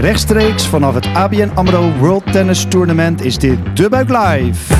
Rechtstreeks 0.00 0.66
vanaf 0.66 0.94
het 0.94 1.06
ABN 1.14 1.50
AMRO 1.54 1.92
World 1.98 2.32
Tennis 2.32 2.64
Tournament 2.68 3.24
is 3.24 3.38
dit 3.38 3.58
De 3.76 3.88
Buik 3.88 4.08
Live. 4.08 4.74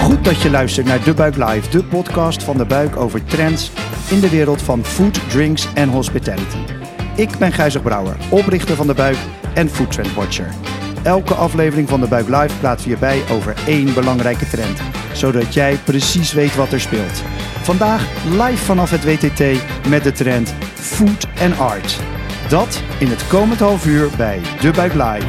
Goed 0.00 0.24
dat 0.24 0.42
je 0.42 0.50
luistert 0.50 0.86
naar 0.86 1.04
De 1.04 1.14
Buik 1.14 1.36
Live, 1.36 1.70
de 1.70 1.84
podcast 1.84 2.42
van 2.42 2.56
De 2.56 2.64
Buik 2.64 2.96
over 2.96 3.24
trends 3.24 3.70
in 4.10 4.20
de 4.20 4.28
wereld 4.28 4.62
van 4.62 4.84
food, 4.84 5.30
drinks 5.30 5.68
en 5.74 5.88
hospitality. 5.88 6.58
Ik 7.16 7.38
ben 7.38 7.52
Gijzer 7.52 7.80
Brouwer, 7.80 8.16
oprichter 8.28 8.76
van 8.76 8.86
De 8.86 8.94
Buik 8.94 9.16
en 9.54 9.68
Food 9.68 9.90
Trend 9.90 10.14
Watcher. 10.14 10.48
Elke 11.02 11.34
aflevering 11.34 11.88
van 11.88 12.00
De 12.00 12.08
Buik 12.08 12.28
Live 12.28 12.58
praten 12.60 12.82
we 12.82 12.88
hierbij 12.88 13.22
over 13.30 13.54
één 13.66 13.94
belangrijke 13.94 14.48
trend, 14.48 14.80
zodat 15.12 15.54
jij 15.54 15.78
precies 15.84 16.32
weet 16.32 16.56
wat 16.56 16.72
er 16.72 16.80
speelt. 16.80 17.22
Vandaag 17.68 18.24
live 18.24 18.64
vanaf 18.64 18.90
het 18.90 19.04
WTT 19.04 19.42
met 19.88 20.02
de 20.04 20.12
trend 20.12 20.54
Food 20.74 21.26
and 21.40 21.58
Art. 21.58 22.00
Dat 22.48 22.82
in 22.98 23.08
het 23.08 23.26
komend 23.26 23.60
half 23.60 23.86
uur 23.86 24.08
bij 24.16 24.40
De 24.60 24.70
Buik 24.70 24.92
Live. 24.92 25.26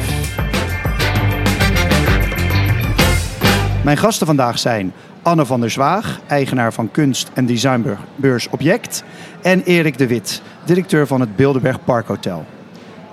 Mijn 3.84 3.96
gasten 3.96 4.26
vandaag 4.26 4.58
zijn 4.58 4.92
Anne 5.22 5.46
van 5.46 5.60
der 5.60 5.70
Zwaag, 5.70 6.20
eigenaar 6.26 6.72
van 6.72 6.90
kunst- 6.90 7.30
en 7.34 7.46
designbeurs 7.46 8.48
Object. 8.50 9.04
En 9.42 9.62
Erik 9.62 9.98
de 9.98 10.06
Wit, 10.06 10.42
directeur 10.64 11.06
van 11.06 11.20
het 11.20 11.36
Bilderberg 11.36 11.84
Parkhotel. 11.84 12.44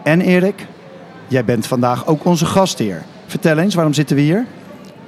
En 0.03 0.21
Erik, 0.21 0.66
jij 1.27 1.45
bent 1.45 1.67
vandaag 1.67 2.05
ook 2.05 2.25
onze 2.25 2.45
gastheer. 2.45 3.03
Vertel 3.25 3.57
eens, 3.57 3.75
waarom 3.75 3.94
zitten 3.94 4.16
we 4.16 4.21
hier? 4.21 4.45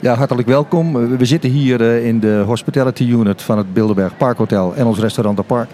Ja, 0.01 0.15
hartelijk 0.15 0.47
welkom. 0.47 1.17
We 1.17 1.25
zitten 1.25 1.49
hier 1.49 1.81
eh, 1.81 2.05
in 2.05 2.19
de 2.19 2.43
hospitality 2.45 3.03
unit 3.03 3.41
van 3.41 3.57
het 3.57 3.73
Bilderberg 3.73 4.17
Parkhotel 4.17 4.73
en 4.75 4.85
ons 4.85 4.99
restaurant 4.99 5.37
De 5.37 5.43
Park. 5.43 5.69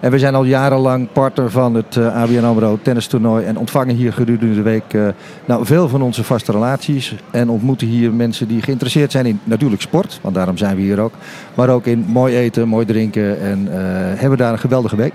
En 0.00 0.10
we 0.10 0.18
zijn 0.18 0.34
al 0.34 0.44
jarenlang 0.44 1.12
partner 1.12 1.50
van 1.50 1.74
het 1.74 1.96
eh, 1.96 2.22
ABN 2.22 2.44
AMRO 2.44 2.78
tennistoernooi 2.82 3.44
en 3.44 3.58
ontvangen 3.58 3.94
hier 3.94 4.12
gedurende 4.12 4.54
de 4.54 4.62
week 4.62 4.92
uh, 4.92 5.08
nou, 5.44 5.66
veel 5.66 5.88
van 5.88 6.02
onze 6.02 6.24
vaste 6.24 6.52
relaties. 6.52 7.14
En 7.30 7.48
ontmoeten 7.48 7.86
hier 7.86 8.12
mensen 8.12 8.48
die 8.48 8.62
geïnteresseerd 8.62 9.12
zijn 9.12 9.26
in 9.26 9.40
natuurlijk 9.44 9.82
sport, 9.82 10.18
want 10.22 10.34
daarom 10.34 10.56
zijn 10.56 10.76
we 10.76 10.82
hier 10.82 11.00
ook. 11.00 11.12
Maar 11.54 11.68
ook 11.68 11.86
in 11.86 12.04
mooi 12.08 12.36
eten, 12.36 12.68
mooi 12.68 12.86
drinken 12.86 13.40
en 13.40 13.66
hebben 14.18 14.38
daar 14.38 14.52
een 14.52 14.58
geweldige 14.58 14.96
week. 14.96 15.12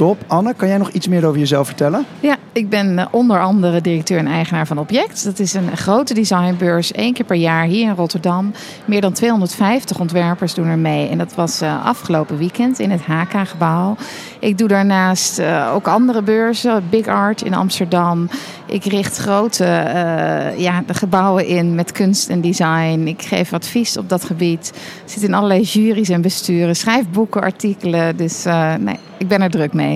Top. 0.00 0.24
Anne, 0.26 0.54
kan 0.54 0.68
jij 0.68 0.78
nog 0.78 0.90
iets 0.90 1.08
meer 1.08 1.26
over 1.26 1.38
jezelf 1.38 1.66
vertellen? 1.66 2.04
Ja, 2.20 2.36
ik 2.52 2.68
ben 2.68 3.08
onder 3.10 3.40
andere 3.40 3.80
directeur 3.80 4.18
en 4.18 4.26
eigenaar 4.26 4.66
van 4.66 4.78
Object. 4.78 5.24
Dat 5.24 5.38
is 5.38 5.54
een 5.54 5.76
grote 5.76 6.14
designbeurs, 6.14 6.92
één 6.92 7.12
keer 7.12 7.24
per 7.24 7.36
jaar 7.36 7.64
hier 7.64 7.88
in 7.88 7.94
Rotterdam. 7.94 8.52
Meer 8.84 9.00
dan 9.00 9.12
250 9.12 9.98
ontwerpers 9.98 10.54
doen 10.54 10.66
er 10.66 10.78
mee. 10.78 11.08
En 11.08 11.18
dat 11.18 11.34
was 11.34 11.62
afgelopen 11.62 12.38
weekend 12.38 12.78
in 12.78 12.90
het 12.90 13.00
HK-gebouw. 13.00 13.96
Ik 14.38 14.58
doe 14.58 14.68
daarnaast 14.68 15.42
ook 15.72 15.88
andere 15.88 16.22
beurzen, 16.22 16.82
Big 16.90 17.06
Art 17.06 17.42
in 17.42 17.54
Amsterdam. 17.54 18.28
Ik 18.66 18.84
richt 18.84 19.16
grote 19.16 19.64
ja, 20.56 20.82
de 20.86 20.94
gebouwen 20.94 21.46
in 21.46 21.74
met 21.74 21.92
kunst 21.92 22.28
en 22.28 22.40
design. 22.40 23.02
Ik 23.06 23.22
geef 23.22 23.52
advies 23.52 23.96
op 23.96 24.08
dat 24.08 24.24
gebied. 24.24 24.72
Zit 25.04 25.22
in 25.22 25.34
allerlei 25.34 25.62
juries 25.62 26.08
en 26.08 26.20
besturen. 26.20 26.76
Schrijf 26.76 27.04
boeken, 27.12 27.42
artikelen. 27.42 28.16
Dus 28.16 28.44
nee, 28.78 28.98
ik 29.16 29.28
ben 29.28 29.42
er 29.42 29.50
druk 29.50 29.72
mee. 29.72 29.88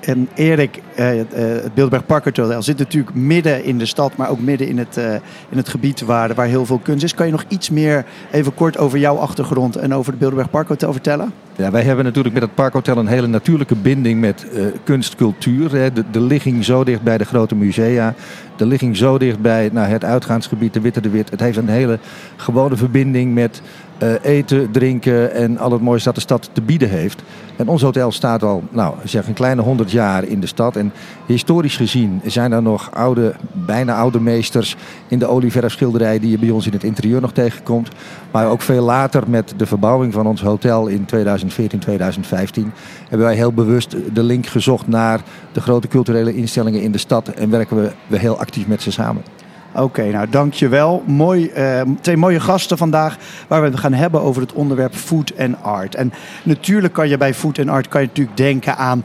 En 0.00 0.28
Erik, 0.34 0.76
uh, 0.76 1.06
het 1.06 1.74
Bilderberg 1.74 2.06
Parkhotel 2.06 2.62
zit 2.62 2.78
natuurlijk 2.78 3.14
midden 3.14 3.64
in 3.64 3.78
de 3.78 3.86
stad, 3.86 4.16
maar 4.16 4.30
ook 4.30 4.40
midden 4.40 4.68
in 4.68 4.78
het, 4.78 4.96
uh, 4.98 5.12
in 5.48 5.56
het 5.56 5.68
gebied 5.68 6.00
waar, 6.00 6.34
waar 6.34 6.46
heel 6.46 6.66
veel 6.66 6.78
kunst 6.78 7.04
is. 7.04 7.14
Kan 7.14 7.26
je 7.26 7.32
nog 7.32 7.44
iets 7.48 7.70
meer 7.70 8.04
even 8.30 8.54
kort 8.54 8.78
over 8.78 8.98
jouw 8.98 9.16
achtergrond 9.16 9.76
en 9.76 9.94
over 9.94 10.10
het 10.10 10.18
Bilderberg 10.18 10.50
Parkhotel 10.50 10.92
vertellen? 10.92 11.32
Ja, 11.56 11.70
wij 11.70 11.82
hebben 11.82 12.04
natuurlijk 12.04 12.34
met 12.34 12.42
het 12.42 12.54
Parkhotel 12.54 12.96
een 12.96 13.06
hele 13.06 13.26
natuurlijke 13.26 13.74
binding 13.74 14.20
met 14.20 14.46
uh, 14.52 14.64
kunstcultuur. 14.84 15.72
Hè. 15.74 15.92
De, 15.92 16.04
de 16.10 16.20
ligging 16.20 16.64
zo 16.64 16.84
dicht 16.84 17.02
bij 17.02 17.18
de 17.18 17.24
grote 17.24 17.54
musea, 17.54 18.14
de 18.56 18.66
ligging 18.66 18.96
zo 18.96 19.18
dicht 19.18 19.40
bij 19.40 19.70
nou, 19.72 19.88
het 19.88 20.04
uitgaansgebied, 20.04 20.72
de 20.72 20.80
Witte 20.80 21.00
de 21.00 21.10
Wit. 21.10 21.30
Het 21.30 21.40
heeft 21.40 21.56
een 21.56 21.68
hele 21.68 21.98
gewone 22.36 22.76
verbinding 22.76 23.34
met 23.34 23.62
uh, 24.02 24.12
eten, 24.22 24.70
drinken 24.70 25.32
en 25.32 25.58
al 25.58 25.72
het 25.72 25.80
moois 25.80 26.02
dat 26.02 26.14
de 26.14 26.20
stad 26.20 26.50
te 26.52 26.62
bieden 26.62 26.88
heeft. 26.88 27.22
En 27.56 27.68
ons 27.68 27.82
hotel 27.82 28.12
staat 28.12 28.42
al, 28.42 28.62
nou, 28.70 28.94
zeg 29.04 29.26
een 29.26 29.34
kleine 29.34 29.62
honderd 29.62 29.90
jaar 29.90 30.24
in 30.24 30.40
de 30.40 30.46
stad. 30.46 30.76
En 30.76 30.92
historisch 31.26 31.76
gezien 31.76 32.20
zijn 32.24 32.52
er 32.52 32.62
nog 32.62 32.90
oude, 32.94 33.34
bijna 33.52 33.96
oude 33.96 34.20
meesters 34.20 34.76
in 35.08 35.18
de 35.18 35.26
olieverfschilderij 35.26 36.18
die 36.18 36.30
je 36.30 36.38
bij 36.38 36.50
ons 36.50 36.66
in 36.66 36.72
het 36.72 36.84
interieur 36.84 37.20
nog 37.20 37.32
tegenkomt. 37.32 37.88
Maar 38.30 38.48
ook 38.48 38.60
veel 38.60 38.84
later 38.84 39.22
met 39.26 39.54
de 39.56 39.66
verbouwing 39.66 40.12
van 40.12 40.26
ons 40.26 40.42
hotel 40.42 40.86
in 40.86 41.04
2014, 41.04 41.78
2015 41.78 42.72
hebben 43.08 43.26
wij 43.26 43.36
heel 43.36 43.52
bewust 43.52 43.96
de 44.12 44.22
link 44.22 44.46
gezocht 44.46 44.86
naar 44.86 45.20
de 45.52 45.60
grote 45.60 45.88
culturele 45.88 46.34
instellingen 46.34 46.82
in 46.82 46.92
de 46.92 46.98
stad 46.98 47.28
en 47.28 47.50
werken 47.50 47.76
we, 47.76 47.90
we 48.06 48.18
heel 48.18 48.38
actief 48.38 48.66
met 48.66 48.82
ze 48.82 48.92
samen. 48.92 49.22
Oké, 49.74 50.02
nou 50.02 50.28
dankjewel. 50.28 51.02
Mooi, 51.06 51.50
uh, 51.56 51.80
twee 52.00 52.16
mooie 52.16 52.40
gasten 52.40 52.78
vandaag 52.78 53.16
waar 53.48 53.60
we 53.60 53.66
het 53.66 53.78
gaan 53.78 53.92
hebben 53.92 54.20
over 54.22 54.42
het 54.42 54.52
onderwerp 54.52 54.94
food 54.94 55.30
en 55.30 55.62
art. 55.62 55.94
En 55.94 56.12
natuurlijk 56.42 56.92
kan 56.92 57.08
je 57.08 57.16
bij 57.16 57.34
food 57.34 57.58
en 57.58 57.68
art 57.68 57.88
kan 57.88 58.00
je 58.00 58.06
natuurlijk 58.06 58.36
denken 58.36 58.76
aan 58.76 59.04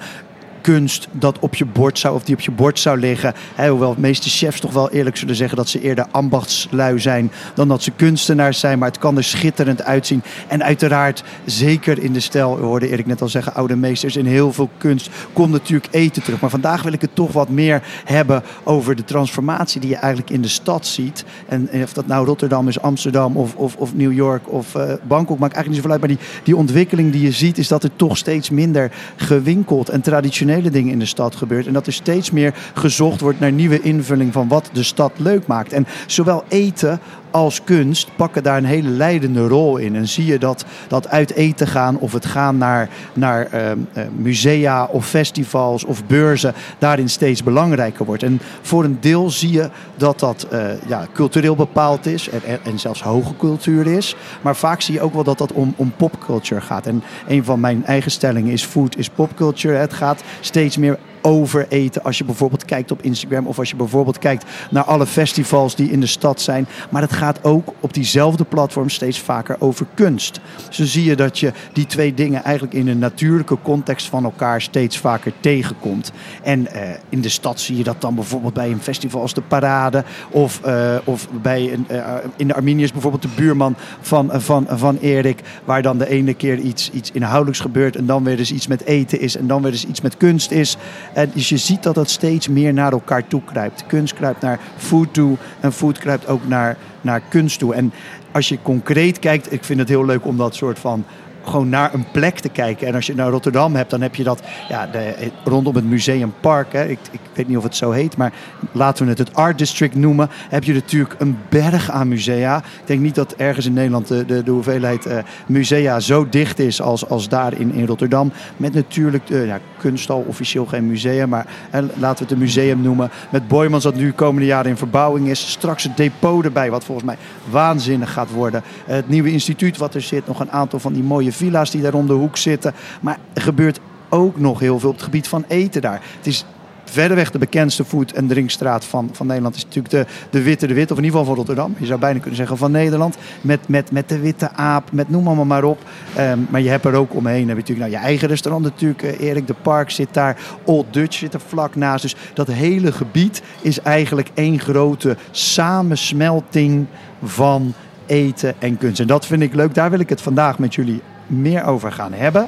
kunst 0.66 1.08
dat 1.12 1.40
op 1.40 1.56
je 1.56 1.66
bord 1.66 2.00
zou, 2.00 2.16
of 2.16 2.24
die 2.24 2.36
op 2.36 2.42
je 2.42 2.52
bord 2.52 2.80
zou 2.80 3.00
liggen. 3.00 3.34
Hoewel 3.56 3.96
de 3.96 4.02
meeste 4.02 4.30
chefs 4.30 4.60
toch 4.60 4.74
wel 4.74 4.92
eerlijk 4.92 5.18
zullen 5.18 5.36
zeggen 5.36 5.58
dat 5.58 5.70
ze 5.70 5.82
eerder 5.82 6.06
ambachtslui 6.12 7.00
zijn 7.00 7.32
dan 7.54 7.68
dat 7.68 7.84
ze 7.84 7.92
kunstenaars 7.92 8.60
zijn. 8.60 8.80
Maar 8.80 8.88
het 8.88 8.98
kan 8.98 9.18
er 9.18 9.24
schitterend 9.24 9.84
uitzien. 9.84 10.24
En 10.48 10.64
uiteraard, 10.64 11.24
zeker 11.46 12.04
in 12.04 12.14
de 12.14 12.20
stijl, 12.20 12.58
hoorde 12.58 12.90
Erik 12.90 13.06
net 13.06 13.22
al 13.22 13.30
zeggen, 13.30 13.54
oude 13.54 13.76
meesters 13.76 14.16
in 14.16 14.26
heel 14.26 14.54
veel 14.54 14.70
kunst, 14.78 15.10
komt 15.34 15.52
natuurlijk 15.52 15.94
eten 15.94 16.24
terug. 16.24 16.40
Maar 16.40 16.50
vandaag 16.50 16.84
wil 16.84 16.94
ik 16.94 17.02
het 17.02 17.16
toch 17.16 17.32
wat 17.32 17.50
meer 17.50 17.82
hebben 18.06 18.44
over 18.64 18.96
de 18.96 19.04
transformatie 19.04 19.82
die 19.82 19.90
je 19.90 19.96
eigenlijk 19.96 20.30
in 20.30 20.42
de 20.42 20.48
stad 20.48 20.86
ziet. 20.86 21.26
En, 21.48 21.70
en 21.70 21.84
of 21.84 21.94
dat 21.94 22.08
nou 22.08 22.26
Rotterdam 22.26 22.68
is, 22.68 22.82
Amsterdam 22.82 23.38
of, 23.38 23.56
of, 23.56 23.76
of 23.76 23.96
New 23.96 24.14
York 24.14 24.52
of 24.52 24.76
uh, 24.76 24.84
Bangkok, 25.08 25.40
maakt 25.40 25.56
eigenlijk 25.56 25.68
niet 25.68 25.76
zoveel 25.76 25.92
uit. 25.92 26.00
Maar 26.00 26.10
die, 26.10 26.44
die 26.44 26.56
ontwikkeling 26.56 27.12
die 27.12 27.22
je 27.22 27.32
ziet, 27.32 27.58
is 27.58 27.68
dat 27.68 27.84
er 27.84 27.96
toch 27.96 28.18
steeds 28.18 28.50
minder 28.50 28.92
gewinkeld 29.16 29.90
en 29.90 30.02
traditioneel 30.02 30.54
dingen 30.62 30.92
in 30.92 31.00
de 31.00 31.06
stad 31.06 31.36
gebeurt. 31.36 31.68
En 31.68 31.74
dat 31.74 31.88
er 31.88 31.94
steeds 31.94 32.32
meer 32.32 32.54
gezocht 32.74 33.22
wordt 33.22 33.40
naar 33.40 33.52
nieuwe 33.52 33.82
invulling 33.82 34.34
van 34.34 34.48
wat 34.48 34.70
de 34.74 34.84
stad 34.84 35.12
leuk 35.18 35.48
maakt. 35.48 35.74
En 35.74 35.88
zowel 36.08 36.44
eten 36.48 37.00
als 37.36 37.64
kunst 37.64 38.10
pakken 38.16 38.44
daar 38.44 38.58
een 38.58 38.66
hele 38.66 38.90
leidende 38.90 39.48
rol 39.48 39.78
in. 39.78 39.96
En 39.96 40.08
zie 40.08 40.26
je 40.26 40.38
dat, 40.38 40.66
dat 40.88 41.08
uit 41.08 41.34
eten 41.34 41.68
gaan 41.68 41.98
of 41.98 42.14
het 42.14 42.26
gaan 42.26 42.58
naar, 42.58 42.90
naar 43.14 43.48
uh, 43.54 44.04
musea 44.18 44.86
of 44.86 45.08
festivals 45.08 45.84
of 45.84 46.06
beurzen 46.06 46.54
daarin 46.78 47.10
steeds 47.10 47.44
belangrijker 47.44 48.06
wordt. 48.06 48.24
En 48.24 48.42
voor 48.62 48.84
een 48.84 48.98
deel 49.00 49.30
zie 49.30 49.52
je 49.52 49.70
dat 49.96 50.20
dat 50.20 50.48
uh, 50.54 50.60
ja, 50.88 51.08
cultureel 51.14 51.56
bepaald 51.56 52.06
is 52.06 52.30
en, 52.30 52.42
en, 52.64 52.80
zelfs 52.80 53.02
hoge 53.02 53.36
cultuur 53.38 53.88
is. 53.88 54.16
Maar 54.42 54.56
vaak 54.56 54.82
zie 54.82 54.94
je 54.94 55.02
ook 55.02 55.14
wel 55.14 55.24
dat 55.24 55.38
dat 55.38 55.52
om, 55.52 55.74
om 55.76 55.94
popculture 55.98 56.62
gaat. 56.62 56.88
En 56.88 57.04
een 57.28 57.44
van 57.44 57.60
mijn 57.60 57.86
eigen 57.86 58.12
stellingen 58.12 58.52
is 58.52 58.64
food 58.64 58.98
is 58.98 59.10
popculture. 59.10 59.76
Het 59.76 59.94
gaat 59.94 60.24
steeds 60.40 60.78
meer 60.78 60.98
over 61.26 61.66
eten. 61.70 62.04
Als 62.04 62.18
je 62.18 62.24
bijvoorbeeld 62.24 62.66
kijkt 62.66 62.92
op 62.92 63.02
Instagram 63.02 63.48
of 63.48 63.60
als 63.60 63.70
je 63.70 63.76
bijvoorbeeld 63.76 64.20
kijkt 64.20 64.46
naar 64.70 64.84
alle 64.84 65.06
festivals 65.06 65.76
die 65.76 65.92
in 65.92 66.00
de 66.00 66.06
stad 66.06 66.42
zijn. 66.42 66.68
Maar 66.90 67.02
het 67.02 67.14
gaat 67.14 67.44
ook 67.44 67.74
op 67.80 67.94
diezelfde 67.94 68.44
platform 68.44 68.90
steeds 68.90 69.20
vaker 69.20 69.56
over 69.60 69.86
kunst. 69.94 70.40
Zo 70.70 70.84
zie 70.84 71.04
je 71.04 71.16
dat 71.16 71.40
je 71.40 71.52
die 71.74 71.86
twee 71.86 72.14
dingen 72.14 72.44
eigenlijk 72.44 72.74
in 72.74 72.88
een 72.88 73.00
natuurlijke 73.00 73.58
context 73.62 74.08
van 74.08 74.24
elkaar 74.24 74.62
steeds 74.62 74.98
vaker 74.98 75.32
tegenkomt. 75.40 76.12
En 76.44 76.60
uh, 76.62 76.82
in 77.10 77.22
de 77.22 77.30
stad 77.30 77.60
zie 77.60 77.78
je 77.78 77.84
dat 77.84 78.02
dan 78.02 78.16
bijvoorbeeld 78.16 78.54
bij 78.54 78.72
een 78.72 78.82
festival 78.82 79.22
als 79.22 79.34
de 79.34 79.42
Parade 79.42 80.04
of, 80.30 80.62
uh, 80.66 80.96
of 81.04 81.28
bij 81.42 81.74
een, 81.74 81.88
uh, 81.92 82.14
in 82.36 82.48
de 82.48 82.56
Arminiërs 82.56 82.92
bijvoorbeeld 82.92 83.22
de 83.22 83.30
buurman 83.36 83.76
van, 84.02 84.30
van, 84.34 84.66
van 84.70 84.98
Erik, 84.98 85.42
waar 85.66 85.82
dan 85.82 85.98
de 85.98 86.10
ene 86.10 86.34
keer 86.34 86.58
iets, 86.58 86.92
iets 86.92 87.12
inhoudelijks 87.12 87.60
gebeurt 87.60 87.96
en 87.96 88.06
dan 88.06 88.24
weer 88.24 88.40
eens 88.40 88.52
iets 88.52 88.68
met 88.68 88.86
eten 88.86 89.20
is 89.20 89.38
en 89.38 89.48
dan 89.48 89.62
weer 89.62 89.72
eens 89.72 89.86
iets 89.86 90.02
met 90.02 90.18
kunst 90.18 90.52
is. 90.52 90.78
En 91.16 91.32
dus 91.34 91.50
je 91.50 91.58
ziet 91.58 91.84
dat 91.84 91.96
dat 91.96 92.10
steeds 92.10 92.48
meer 92.48 92.74
naar 92.74 92.92
elkaar 92.92 93.28
toe 93.28 93.42
kruipt. 93.46 93.86
Kunst 93.86 94.14
kruipt 94.14 94.42
naar 94.42 94.60
food 94.78 95.14
toe 95.14 95.38
en 95.60 95.74
food 95.74 95.98
kruipt 95.98 96.28
ook 96.28 96.48
naar, 96.48 96.78
naar 97.02 97.22
kunst 97.30 97.60
toe. 97.60 97.74
En 97.74 97.94
als 98.32 98.50
je 98.50 98.62
concreet 98.62 99.20
kijkt, 99.20 99.52
ik 99.52 99.64
vind 99.64 99.80
het 99.80 99.90
heel 99.90 100.06
leuk 100.06 100.26
om 100.26 100.38
dat 100.38 100.56
soort 100.56 100.80
van 100.80 101.06
gewoon 101.48 101.70
naar 101.70 101.94
een 101.94 102.06
plek 102.12 102.40
te 102.40 102.50
kijken. 102.50 102.88
En 102.88 102.96
als 102.96 103.06
je 103.06 103.16
naar 103.16 103.30
Rotterdam 103.30 103.76
hebt, 103.76 103.90
dan 103.90 104.02
heb 104.02 104.16
je 104.16 104.24
dat 104.24 104.42
ja, 104.70 104.88
de, 104.88 105.32
rondom 105.44 105.76
het 105.76 105.86
Museumpark. 105.86 106.74
Hè, 106.74 106.86
ik, 106.86 107.00
ik, 107.12 107.20
weet 107.34 107.48
niet 107.48 107.58
of 107.58 107.64
het 107.64 107.76
zo 107.76 107.92
heet, 107.92 108.18
maar 108.18 108.34
laten 108.72 109.04
we 109.04 109.10
het 109.10 109.20
het 109.20 109.34
Art 109.34 109.58
District 109.58 109.96
noemen. 109.96 110.30
Heb 110.50 110.64
je 110.64 110.74
natuurlijk 110.74 111.16
een 111.18 111.38
berg 111.50 111.92
aan 111.92 112.08
musea. 112.08 112.58
Ik 112.58 112.88
denk 112.88 113.02
niet 113.02 113.16
dat 113.16 113.34
ergens 113.34 113.66
in 113.66 113.74
Nederland 113.74 114.08
de, 114.08 114.26
de, 114.44 114.52
hoeveelheid 114.52 115.06
uh, 115.06 115.18
musea 115.48 116.00
zo 116.00 116.30
dicht 116.30 116.60
is 116.60 116.82
als, 116.82 117.10
als 117.10 117.30
daar 117.30 117.60
in, 117.60 117.74
in 117.74 117.86
Rotterdam. 117.86 118.32
Met 118.58 118.74
natuurlijk 118.74 119.30
uh, 119.30 119.46
ja, 119.46 119.60
kunsthal, 119.78 120.26
officieel 120.28 120.66
geen 120.66 120.88
museum, 120.88 121.30
maar 121.30 121.46
hè, 121.70 121.82
laten 121.82 122.18
we 122.18 122.24
het 122.24 122.32
een 122.32 122.38
museum 122.38 122.82
noemen. 122.82 123.10
Met 123.30 123.48
Boymans 123.48 123.84
dat 123.84 123.96
nu 123.96 124.06
de 124.06 124.14
komende 124.14 124.48
jaren 124.48 124.70
in 124.70 124.78
verbouwing 124.78 125.28
is. 125.28 125.52
Straks 125.52 125.84
het 125.84 125.98
depot 125.98 126.46
erbij, 126.46 126.72
wat 126.72 126.84
volgens 126.84 127.06
mij 127.06 127.18
waanzinnig 127.50 128.14
gaat 128.14 128.32
worden. 128.32 128.62
Het 128.86 129.10
nieuwe 129.10 129.32
instituut 129.32 129.78
wat 129.78 129.96
er 129.96 130.02
zit, 130.02 130.28
nog 130.28 130.40
een 130.40 130.52
aantal 130.52 130.80
van 130.80 130.94
die 130.94 131.04
mooie 131.04 131.32
villa's 131.36 131.72
die 131.72 131.82
daar 131.82 131.94
om 131.94 132.08
de 132.08 132.14
hoek 132.14 132.38
zitten. 132.38 132.74
Maar 133.02 133.18
er 133.34 133.42
gebeurt 133.42 133.80
ook 134.10 134.40
nog 134.40 134.60
heel 134.60 134.80
veel 134.80 134.90
op 134.90 134.96
het 134.96 135.04
gebied 135.04 135.28
van 135.28 135.46
eten 135.48 135.82
daar. 135.82 136.02
Het 136.18 136.28
is 136.28 136.46
verreweg 136.86 137.32
de 137.32 137.38
bekendste 137.38 137.86
food- 137.86 138.12
en 138.12 138.28
drinkstraat 138.28 138.86
van, 138.86 139.10
van 139.12 139.28
Nederland 139.28 139.56
is 139.56 139.64
natuurlijk 139.64 139.94
de, 139.94 140.06
de 140.30 140.42
Witte 140.42 140.68
de 140.68 140.74
Wit, 140.74 140.92
of 140.92 140.98
in 140.98 141.04
ieder 141.04 141.20
geval 141.20 141.26
van 141.26 141.36
Rotterdam. 141.36 141.76
Je 141.78 141.86
zou 141.86 142.00
bijna 142.00 142.20
kunnen 142.20 142.36
zeggen 142.36 142.58
van 142.58 142.72
Nederland. 142.72 143.18
Met, 143.42 143.68
met, 143.68 143.92
met 143.92 144.10
de 144.10 144.20
Witte 144.20 144.52
Aap, 144.52 144.92
met 144.92 145.10
noem 145.10 145.28
allemaal 145.28 145.46
maar 145.46 145.64
op. 145.64 145.80
Ehm, 146.16 146.40
maar 146.50 146.62
je 146.62 146.70
hebt 146.70 146.86
er 146.86 146.94
ook 146.94 147.16
omheen. 147.16 147.48
Heb 147.48 147.58
je 147.58 147.62
natuurlijk 147.62 147.90
nou, 147.90 147.92
je 147.92 148.08
eigen 148.08 148.28
restaurant 148.28 148.64
natuurlijk. 148.64 149.04
Uh, 149.04 149.20
Erik 149.20 149.48
de 149.48 149.56
Park 149.62 149.90
zit 149.90 150.14
daar. 150.14 150.38
Old 150.64 150.94
Dutch 150.94 151.18
zit 151.18 151.34
er 151.34 151.42
vlak 151.48 151.76
naast. 151.76 152.02
Dus 152.02 152.16
dat 152.34 152.48
hele 152.48 152.92
gebied 152.92 153.42
is 153.62 153.80
eigenlijk 153.80 154.30
één 154.34 154.60
grote 154.60 155.18
samensmelting 155.32 156.86
van 157.24 157.74
eten 158.06 158.56
en 158.60 158.78
kunst. 158.78 159.00
En 159.00 159.08
dat 159.08 159.26
vind 159.26 159.42
ik 159.42 159.54
leuk. 159.54 159.74
Daar 159.74 159.90
wil 159.90 160.00
ik 160.00 160.10
het 160.10 160.22
vandaag 160.22 160.60
met 160.60 160.76
jullie 160.76 161.02
meer 161.28 161.64
over 161.66 161.92
gaan 161.92 162.14
hebben. 162.14 162.48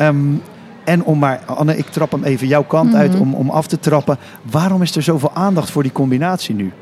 Um, 0.00 0.42
en 0.84 1.04
om 1.04 1.18
maar, 1.18 1.40
Anne, 1.46 1.76
ik 1.76 1.86
trap 1.86 2.10
hem 2.12 2.24
even 2.24 2.46
jouw 2.46 2.62
kant 2.64 2.94
uit 2.94 3.12
Mhm. 3.12 3.20
om, 3.20 3.34
om 3.34 3.50
af 3.50 3.66
te 3.66 3.78
trappen. 3.78 4.18
Waarom 4.50 4.82
is 4.82 4.96
er 4.96 5.02
zoveel 5.02 5.30
aandacht 5.34 5.70
voor 5.70 5.82
die 5.82 5.92
combinatie 5.92 6.54
nu? 6.54 6.72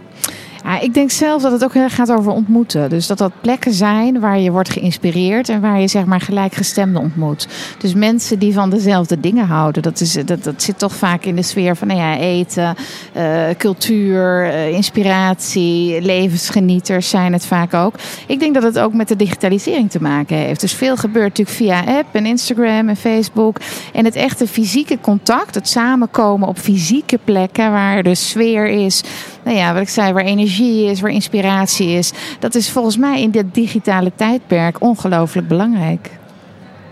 Ja, 0.64 0.81
ik 0.81 0.94
denk 0.94 1.10
zelf 1.10 1.43
dat 1.43 1.52
het 1.52 1.64
ook 1.64 1.75
heel 1.75 1.88
gaat 1.88 2.12
over 2.12 2.32
ontmoeten. 2.32 2.90
Dus 2.90 3.06
dat 3.06 3.19
dat 3.19 3.32
plekken 3.40 3.72
zijn 3.72 4.20
waar 4.20 4.38
je 4.38 4.50
wordt 4.50 4.70
geïnspireerd 4.70 5.49
en 5.49 5.60
waar 5.60 5.81
je 5.81 5.88
zeg 5.88 6.05
maar 6.05 6.20
gelijkgestemden 6.20 7.02
ontmoet. 7.02 7.49
Dus 7.78 7.94
mensen 7.94 8.38
die 8.38 8.52
van 8.52 8.70
dezelfde 8.70 9.20
dingen 9.20 9.46
houden. 9.46 9.82
Dat, 9.82 10.00
is, 10.00 10.12
dat, 10.12 10.44
dat 10.44 10.62
zit 10.62 10.78
toch 10.78 10.94
vaak 10.94 11.25
in 11.25 11.37
de 11.37 11.43
sfeer 11.43 11.76
van 11.76 11.88
nou 11.88 12.00
ja, 12.00 12.16
eten, 12.19 12.75
eh, 13.12 13.44
cultuur, 13.58 14.44
eh, 14.44 14.69
inspiratie, 14.69 16.02
levensgenieters 16.02 17.08
zijn 17.08 17.32
het 17.32 17.46
vaak 17.46 17.75
ook. 17.75 17.94
Ik 18.26 18.40
denk 18.40 18.54
dat 18.54 18.62
het 18.62 18.78
ook 18.78 18.93
met 18.93 19.08
de 19.08 19.16
digitalisering 19.16 19.90
te 19.90 20.02
maken 20.02 20.37
heeft. 20.37 20.61
Dus 20.61 20.72
veel 20.72 20.96
gebeurt 20.96 21.38
natuurlijk 21.38 21.56
via 21.56 21.99
app 21.99 22.14
en 22.14 22.26
Instagram 22.26 22.88
en 22.88 22.96
Facebook. 22.96 23.56
En 23.93 24.04
het 24.04 24.14
echte 24.16 24.46
fysieke 24.46 24.99
contact, 25.00 25.54
het 25.54 25.69
samenkomen 25.69 26.49
op 26.49 26.58
fysieke 26.58 27.19
plekken 27.25 27.70
waar 27.70 28.02
de 28.02 28.14
sfeer 28.14 28.66
is. 28.66 29.02
Nou 29.48 29.60
ja, 29.60 29.72
wat 29.72 29.82
ik 29.82 29.88
zei, 29.88 30.12
waar 30.12 30.24
energie 30.24 30.84
is, 30.84 31.00
waar 31.00 31.10
inspiratie 31.10 31.88
is. 31.88 32.12
Dat 32.38 32.54
is 32.54 32.70
volgens 32.70 32.96
mij 32.96 33.22
in 33.22 33.30
dit 33.30 33.54
digitale 33.54 34.12
tijdperk 34.14 34.80
ongelooflijk 34.80 35.48
belangrijk. 35.48 36.10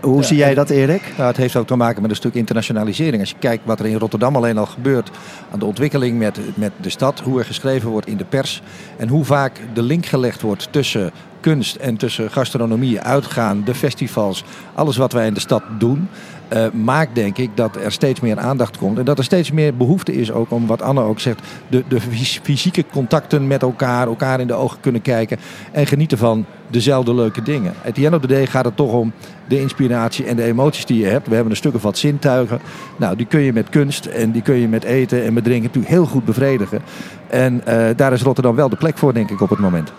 Hoe 0.01 0.23
zie 0.23 0.37
jij 0.37 0.53
dat, 0.53 0.69
Erik? 0.69 1.01
Nou, 1.17 1.27
het 1.27 1.37
heeft 1.37 1.55
ook 1.55 1.67
te 1.67 1.75
maken 1.75 2.01
met 2.01 2.11
een 2.11 2.17
stuk 2.17 2.33
internationalisering. 2.33 3.19
Als 3.19 3.29
je 3.29 3.35
kijkt 3.39 3.65
wat 3.65 3.79
er 3.79 3.85
in 3.85 3.97
Rotterdam 3.97 4.35
alleen 4.35 4.57
al 4.57 4.65
gebeurt 4.65 5.11
aan 5.51 5.59
de 5.59 5.65
ontwikkeling 5.65 6.17
met, 6.17 6.39
met 6.53 6.71
de 6.81 6.89
stad, 6.89 7.19
hoe 7.19 7.39
er 7.39 7.45
geschreven 7.45 7.89
wordt 7.89 8.07
in 8.07 8.17
de 8.17 8.25
pers 8.25 8.61
en 8.97 9.07
hoe 9.07 9.25
vaak 9.25 9.61
de 9.73 9.81
link 9.81 10.05
gelegd 10.05 10.41
wordt 10.41 10.67
tussen 10.71 11.11
kunst 11.39 11.75
en 11.75 11.97
tussen 11.97 12.31
gastronomie, 12.31 13.01
uitgaan, 13.01 13.61
de 13.65 13.75
festivals, 13.75 14.43
alles 14.73 14.97
wat 14.97 15.11
wij 15.11 15.27
in 15.27 15.33
de 15.33 15.39
stad 15.39 15.63
doen. 15.79 16.07
eh, 16.47 16.65
maakt 16.71 17.15
denk 17.15 17.37
ik 17.37 17.49
dat 17.53 17.75
er 17.75 17.91
steeds 17.91 18.19
meer 18.19 18.39
aandacht 18.39 18.77
komt. 18.77 18.97
En 18.97 19.05
dat 19.05 19.17
er 19.17 19.23
steeds 19.23 19.51
meer 19.51 19.75
behoefte 19.75 20.13
is 20.13 20.31
ook 20.31 20.51
om 20.51 20.67
wat 20.67 20.81
Anne 20.81 21.01
ook 21.01 21.19
zegt. 21.19 21.39
De, 21.67 21.83
de 21.87 22.01
fys- 22.01 22.39
fysieke 22.43 22.85
contacten 22.91 23.47
met 23.47 23.61
elkaar, 23.61 24.07
elkaar 24.07 24.39
in 24.39 24.47
de 24.47 24.53
ogen 24.53 24.77
kunnen 24.79 25.01
kijken. 25.01 25.37
En 25.71 25.87
genieten 25.87 26.17
van 26.17 26.45
dezelfde 26.67 27.13
leuke 27.13 27.41
dingen. 27.41 27.73
At 27.85 27.95
the 27.95 28.05
end 28.05 28.15
of 28.15 28.21
the 28.21 28.27
day 28.27 28.45
gaat 28.45 28.65
het 28.65 28.75
toch 28.75 28.91
om 28.93 29.11
de 29.47 29.59
inspiratie 29.61 30.25
en 30.25 30.35
de 30.35 30.43
emoties 30.43 30.85
die 30.85 30.99
je 30.99 31.05
hebt. 31.07 31.27
We 31.27 31.33
hebben 31.33 31.51
een 31.51 31.57
stuk 31.57 31.75
of 31.75 31.81
wat 31.81 31.97
zintuigen. 31.97 32.59
Nou, 32.97 33.15
die 33.15 33.25
kun 33.25 33.39
je 33.41 33.53
met 33.53 33.69
kunst 33.69 34.05
en 34.05 34.31
die 34.31 34.41
kun 34.41 34.55
je 34.55 34.67
met 34.67 34.83
eten 34.83 35.23
en 35.23 35.33
met 35.33 35.43
drinken 35.43 35.65
natuurlijk 35.65 35.93
heel 35.93 36.05
goed 36.05 36.25
bevredigen. 36.25 36.81
En 37.27 37.61
eh, 37.65 37.85
daar 37.95 38.13
is 38.13 38.21
Rotterdam 38.21 38.55
wel 38.55 38.69
de 38.69 38.75
plek 38.75 38.97
voor, 38.97 39.13
denk 39.13 39.29
ik, 39.29 39.41
op 39.41 39.49
het 39.49 39.59
moment. 39.59 39.91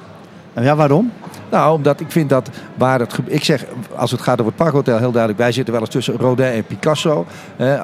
Ja, 0.61 0.76
waarom? 0.76 1.12
Nou, 1.50 1.75
omdat 1.75 2.00
ik 2.00 2.11
vind 2.11 2.29
dat 2.29 2.50
waar 2.75 3.00
het. 3.00 3.19
Ik 3.25 3.45
zeg, 3.45 3.65
als 3.97 4.11
het 4.11 4.21
gaat 4.21 4.41
over 4.41 4.53
het 4.53 4.62
Parkhotel, 4.62 4.99
heel 4.99 5.11
duidelijk. 5.11 5.41
Wij 5.43 5.53
zitten 5.53 5.73
wel 5.73 5.83
eens 5.83 5.91
tussen 5.93 6.17
Rodin 6.17 6.47
en 6.47 6.65
Picasso. 6.65 7.27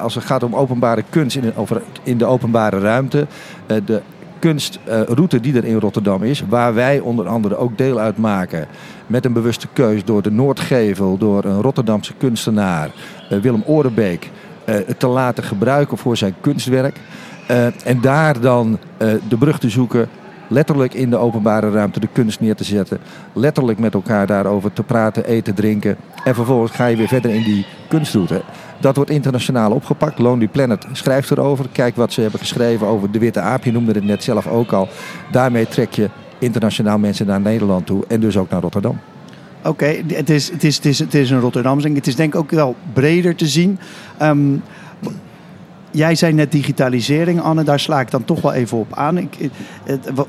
Als 0.01 0.15
het 0.15 0.23
gaat 0.25 0.43
om 0.43 0.55
openbare 0.55 1.03
kunst 1.09 1.35
in, 1.35 1.41
de- 1.41 1.53
over, 1.55 1.81
in 2.03 2.17
de 2.17 2.25
openbare 2.25 2.79
ruimte. 2.79 3.27
eh, 3.67 3.77
de 3.85 4.01
kunstroute 4.39 5.39
die 5.39 5.55
er 5.55 5.65
in 5.65 5.79
Rotterdam 5.79 6.23
is, 6.23 6.43
waar 6.49 6.73
wij 6.73 6.99
onder 6.99 7.27
andere 7.27 7.55
ook 7.57 7.77
deel 7.77 7.99
uitmaken. 7.99 8.67
Met 9.07 9.25
een 9.25 9.33
bewuste 9.33 9.67
keus 9.73 10.03
door 10.03 10.21
de 10.21 10.31
Noordgevel, 10.31 11.17
door 11.17 11.43
een 11.43 11.61
Rotterdamse 11.61 12.13
kunstenaar, 12.17 12.89
eh, 13.29 13.39
Willem 13.39 13.63
Orenbeek, 13.65 14.29
eh, 14.65 14.75
te 14.97 15.07
laten 15.07 15.43
gebruiken 15.43 15.97
voor 15.97 16.17
zijn 16.17 16.35
kunstwerk. 16.41 16.99
Eh, 17.47 17.65
en 17.87 18.01
daar 18.01 18.39
dan 18.39 18.79
de 19.27 19.37
brug 19.37 19.59
te 19.59 19.69
zoeken 19.69 20.07
letterlijk 20.47 20.93
in 20.93 21.09
de 21.09 21.17
openbare 21.17 21.71
ruimte 21.71 21.99
de 21.99 22.07
kunst 22.11 22.39
neer 22.39 22.55
te 22.55 22.63
zetten. 22.63 22.99
Letterlijk 23.33 23.79
met 23.79 23.93
elkaar 23.93 24.27
daarover 24.27 24.73
te 24.73 24.83
praten, 24.83 25.25
eten, 25.25 25.53
drinken. 25.53 25.97
En 26.23 26.35
vervolgens 26.35 26.71
ga 26.71 26.85
je 26.85 26.97
weer 26.97 27.07
verder 27.07 27.31
in 27.31 27.43
die 27.43 27.65
kunstroute. 27.87 28.41
Dat 28.79 28.95
wordt 28.95 29.11
internationaal 29.11 29.71
opgepakt. 29.71 30.19
Lonely 30.19 30.47
Planet 30.47 30.85
schrijft 30.91 31.31
erover. 31.31 31.65
Kijk 31.71 31.95
wat 31.95 32.13
ze 32.13 32.21
hebben 32.21 32.39
geschreven 32.39 32.87
over 32.87 33.11
de 33.11 33.19
witte 33.19 33.39
aap. 33.39 33.63
Je 33.63 33.71
noemde 33.71 33.91
het 33.91 34.03
net 34.03 34.23
zelf 34.23 34.47
ook 34.47 34.71
al. 34.71 34.87
Daarmee 35.31 35.67
trek 35.67 35.93
je 35.93 36.09
internationaal 36.39 36.97
mensen 36.97 37.25
naar 37.25 37.41
Nederland 37.41 37.85
toe. 37.85 38.03
En 38.07 38.19
dus 38.19 38.37
ook 38.37 38.49
naar 38.49 38.61
Rotterdam. 38.61 38.99
Oké, 39.63 39.85
het, 40.07 40.29
is, 40.29 40.51
het, 40.51 40.63
is, 40.63 40.75
het, 40.75 40.85
is, 40.85 40.99
het 40.99 41.13
is 41.13 41.29
een 41.29 41.39
Rotterdamse. 41.39 41.89
Het 41.89 42.07
is 42.07 42.15
denk 42.15 42.33
ik 42.33 42.39
ook 42.39 42.51
wel 42.51 42.75
breder 42.93 43.35
te 43.35 43.47
zien. 43.47 43.79
Ehm, 44.17 44.57
jij 45.95 46.15
zei 46.15 46.33
net 46.33 46.51
digitalisering, 46.51 47.41
Anne. 47.41 47.63
Daar 47.63 47.79
sla 47.79 47.99
ik 47.99 48.11
dan 48.11 48.25
toch 48.25 48.41
wel 48.41 48.53
even 48.53 48.77
op 48.77 48.93
aan. 48.93 49.17
Ik, 49.17 49.49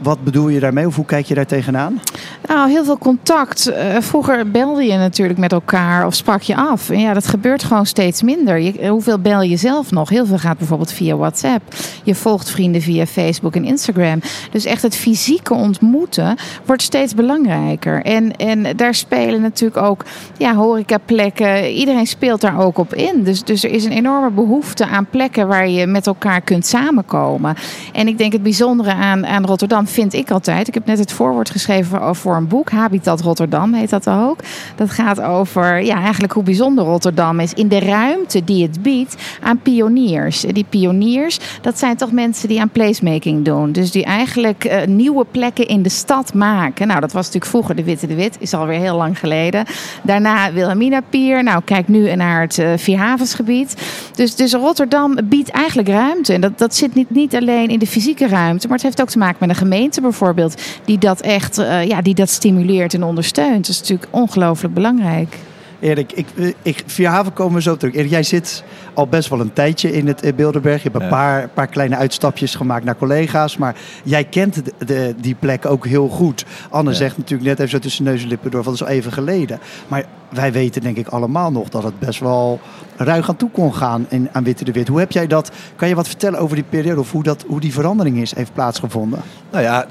wat- 0.03 0.25
bedoel 0.25 0.49
je 0.49 0.61
daarmee? 0.61 0.87
Of 0.87 0.97
hoe 0.97 1.05
kijk 1.05 1.27
je 1.27 1.35
daar 1.35 1.47
tegenaan? 1.47 2.01
Nou, 2.49 2.71
heel 2.71 2.85
veel 2.85 2.99
contact. 2.99 3.67
Eh, 3.67 3.97
vroeger 4.01 4.51
belde 4.51 4.85
je 4.85 4.97
natuurlijk 4.97 5.39
met 5.39 5.53
elkaar 5.53 6.07
of 6.07 6.15
sprak 6.15 6.43
je 6.43 6.57
af. 6.57 6.91
En 6.91 7.01
ja, 7.01 7.13
dat 7.13 7.27
gebeurt 7.27 7.63
gewoon 7.65 7.87
steeds 7.87 8.23
minder. 8.23 8.59
Je, 8.59 8.89
hoeveel 8.89 9.19
bel 9.19 9.43
je 9.43 9.57
zelf 9.57 9.91
nog? 9.91 10.09
Heel 10.09 10.27
veel 10.27 10.39
gaat 10.39 10.59
bijvoorbeeld 10.59 10.93
via 10.93 11.17
WhatsApp. 11.17 11.75
Je 12.03 12.15
volgt 12.15 12.51
vrienden 12.51 12.83
via 12.83 13.07
Facebook 13.07 13.55
en 13.57 13.65
Instagram. 13.65 14.21
Dus 14.51 14.65
echt 14.65 14.83
het 14.83 14.97
fysieke 14.97 15.55
ontmoeten 15.55 16.37
wordt 16.65 16.83
steeds 16.83 17.15
belangrijker. 17.15 18.03
En, 18.03 18.37
en 18.37 18.77
daar 18.77 18.95
spelen 18.95 19.41
natuurlijk 19.41 19.83
ook 19.83 20.05
ja, 20.39 20.55
horecaplekken. 20.55 21.71
Iedereen 21.71 22.07
speelt 22.07 22.41
daar 22.41 22.59
ook 22.61 22.79
op 22.79 22.95
in. 22.95 23.23
Dus, 23.23 23.45
dus 23.45 23.65
er 23.65 23.71
is 23.71 23.85
een 23.85 23.93
enorme 23.93 24.31
behoefte 24.31 24.87
aan 24.87 25.07
plekken 25.11 25.49
waar 25.49 25.56
je 25.65 25.87
met 25.87 26.07
elkaar 26.07 26.41
kunt 26.41 26.67
samenkomen. 26.67 27.55
En 27.93 28.09
ik 28.09 28.19
denk 28.19 28.33
het 28.33 28.43
bijzondere 28.43 28.95
aan, 28.95 29.27
aan 29.27 29.45
Rotterdam 29.47 29.87
vind 29.87 30.13
ik 30.13 30.31
altijd. 30.31 30.69
Ik 30.69 30.75
heb 30.75 30.87
net 30.87 30.99
het 30.99 31.13
voorwoord 31.13 31.51
geschreven 31.51 32.01
voor, 32.01 32.17
voor 32.17 32.37
een 32.37 32.49
boek. 32.49 32.71
Habitat 32.71 33.21
Rotterdam 33.21 33.73
heet 33.73 33.91
dat 33.91 34.09
ook. 34.09 34.39
Dat 34.77 34.91
gaat 34.91 35.21
over 35.21 35.83
ja, 35.83 35.97
eigenlijk 36.01 36.33
hoe 36.33 36.43
bijzonder 36.43 36.85
Rotterdam 36.85 37.41
is. 37.41 37.53
In 37.53 37.69
de 37.69 37.79
ruimte 37.79 38.45
die 38.45 38.63
het 38.63 38.83
biedt 38.83 39.15
aan 39.43 39.59
pioniers. 39.59 40.41
Die 40.41 40.67
pioniers, 40.69 41.39
dat 41.61 41.79
zijn 41.79 41.97
toch 41.97 42.13
mensen 42.13 42.49
die 42.49 42.61
aan 42.61 42.71
placemaking 42.71 43.45
doen. 43.45 43.73
Dus 43.73 43.91
die 43.91 44.05
eigenlijk 44.05 44.65
eh, 44.65 44.87
nieuwe 44.87 45.27
plekken 45.31 45.67
in 45.67 45.83
de 45.83 45.89
stad 45.89 46.35
maken. 46.35 46.87
Nou, 46.87 47.01
dat 47.01 47.13
was 47.13 47.25
natuurlijk 47.25 47.51
vroeger 47.51 47.77
de 47.77 47.85
Witte 47.85 48.07
de 48.07 48.15
Wit. 48.15 48.37
Is 48.41 48.55
alweer 48.55 48.79
heel 48.79 48.97
lang 48.97 49.19
geleden. 49.19 49.65
Daarna 50.03 50.53
Wilhelmina 50.53 51.01
Pier. 51.11 51.43
Nou, 51.43 51.63
kijk 51.65 51.89
nu 51.89 52.15
naar 52.15 52.41
het 52.41 52.59
uh, 52.59 52.73
Vierhavensgebied. 52.77 53.77
Dus, 54.15 54.35
dus 54.35 54.53
Rotterdam 54.53 55.19
biedt 55.25 55.46
eigenlijk 55.51 55.89
ruimte. 55.89 56.33
En 56.33 56.41
dat, 56.41 56.59
dat 56.59 56.75
zit 56.75 56.95
niet, 56.95 57.11
niet 57.11 57.35
alleen 57.35 57.69
in 57.69 57.79
de 57.79 57.87
fysieke 57.87 58.29
ruimte. 58.29 58.67
Maar 58.67 58.77
het 58.77 58.87
heeft 58.87 59.01
ook 59.01 59.09
te 59.09 59.19
maken 59.19 59.37
met 59.41 59.49
een 59.49 59.55
gemeente 59.55 60.01
bijvoorbeeld. 60.01 60.63
Die 60.85 60.99
dat 60.99 61.21
echt 61.21 61.59
uh, 61.59 61.87
ja, 61.87 62.03
die 62.03 62.15
dat 62.15 62.31
stimuleert 62.31 62.95
en 62.95 63.03
ondersteunt. 63.03 63.67
Dat 63.67 63.69
is 63.69 63.81
natuurlijk 63.81 64.09
ongelooflijk 64.11 64.75
belangrijk. 64.75 65.37
Erik, 65.81 66.13
ik, 66.13 66.27
ik, 66.63 66.83
via 66.87 67.11
haven 67.11 67.33
komen 67.33 67.55
we 67.55 67.63
zo 67.63 67.77
terug. 67.77 67.95
Erik, 67.95 68.11
jij 68.11 68.23
zit 68.23 68.65
al 68.97 69.07
best 69.07 69.29
wel 69.29 69.41
een 69.41 69.53
tijdje 69.53 69.93
in 69.93 70.07
het 70.07 70.37
Bilderberg. 70.37 70.83
Je 70.83 70.89
hebt 70.91 71.03
een 71.03 71.09
paar, 71.09 71.49
paar 71.49 71.67
kleine 71.67 71.97
uitstapjes 71.97 72.55
gemaakt 72.55 72.85
naar 72.85 72.97
collega's. 72.97 73.57
Maar 73.57 73.77
jij 74.05 74.25
kent 74.25 74.65
de, 74.65 74.73
de, 74.87 75.15
die 75.21 75.35
plek 75.35 75.67
ook 75.67 75.87
heel 75.87 76.09
goed. 76.09 76.45
Anne 76.71 76.95
zegt 76.95 77.17
natuurlijk 77.17 77.49
net 77.49 77.59
even 77.59 77.71
zo 77.71 77.79
tussen 77.79 78.05
neus 78.05 78.23
en 78.23 78.29
lippen 78.29 78.51
door. 78.51 78.63
Dat 78.63 78.75
is 78.75 78.83
al 78.83 78.89
even 78.89 79.13
geleden. 79.13 79.59
Maar 79.89 80.05
wij 80.29 80.53
weten 80.53 80.83
denk 80.83 80.97
ik 80.97 81.09
allemaal 81.09 81.53
nog 81.53 81.69
dat 81.69 81.83
het 81.83 81.99
best 81.99 82.21
wel 82.21 82.61
ruig 82.97 83.29
aan 83.29 83.37
toe 83.37 83.51
kon 83.51 83.75
gaan 83.75 84.07
in, 84.09 84.29
aan 84.33 84.45
Witte 84.45 84.65
de 84.65 84.73
Wit. 84.73 84.89
Hoe 84.89 84.99
heb 84.99 85.13
jij 85.13 85.27
dat? 85.27 85.51
Kan 85.77 85.89
je 85.89 85.95
wat 85.95 86.07
vertellen 86.07 86.39
over 86.39 86.57
die 86.57 86.65
periode 86.69 87.01
of 87.01 87.13
hoe, 87.13 87.23
dat, 87.23 87.45
hoe 87.47 87.61
die 87.61 87.73
verandering 87.73 88.19
is, 88.19 88.35
heeft 88.35 88.53
plaatsgevonden? 88.53 89.21
Nou 89.51 89.63
ja, 89.63 89.87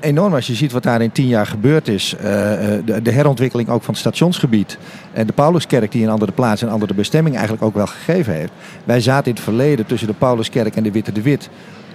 enorm 0.00 0.34
als 0.34 0.46
je 0.46 0.54
ziet 0.54 0.72
wat 0.72 0.82
daar 0.82 1.02
in 1.02 1.12
tien 1.12 1.26
jaar 1.26 1.46
gebeurd 1.46 1.88
is. 1.88 2.14
Uh, 2.16 2.22
de, 2.22 3.00
de, 3.02 3.10
herontwikkeling 3.10 3.68
ook 3.68 3.82
van 3.82 3.94
het 3.94 4.02
stationsgebied. 4.02 4.78
En 5.12 5.26
de 5.26 5.32
Pauluskerk 5.32 5.92
die 5.92 6.02
een 6.02 6.10
andere 6.10 6.32
plaats 6.32 6.60
en 6.60 6.66
een 6.66 6.72
andere 6.72 6.94
bestemming 6.94 7.34
eigenlijk 7.34 7.64
ook 7.64 7.74
wel 7.74 7.86
gegeven 7.86 8.19
Wij 8.84 9.00
zaten 9.00 9.26
in 9.26 9.34
het 9.34 9.44
verleden 9.44 9.86
tussen 9.86 10.08
de 10.08 10.14
Pauluskerk 10.14 10.76
en 10.76 10.82
de 10.82 10.90
Witte 10.90 11.12
de 11.12 11.22
Wit 11.22 11.48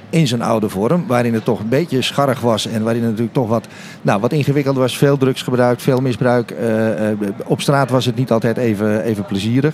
in 0.10 0.27
zijn 0.27 0.41
oude 0.41 0.70
vorm, 0.70 1.03
waarin 1.08 1.34
het 1.34 1.46
toch 1.46 1.60
een 1.60 1.70
beetje 1.70 2.01
scharrig 2.01 2.39
was 2.39 2.67
en 2.67 2.84
waarin 2.84 3.01
het 3.01 3.10
natuurlijk 3.10 3.38
toch 3.38 3.48
wat, 3.48 3.67
nou, 4.01 4.22
wat 4.22 4.34
ingewikkeld 4.34 4.75
was. 4.75 4.98
Veel 4.98 5.17
drugsgebruik, 5.17 5.79
veel 5.79 6.00
misbruik. 6.00 6.51
Uh, 6.51 7.00
uh, 7.01 7.17
op 7.46 7.62
straat 7.62 7.89
was 7.89 8.05
het 8.05 8.15
niet 8.15 8.32
altijd 8.32 8.58
even, 8.58 9.03
even 9.03 9.25
plezierig. 9.25 9.74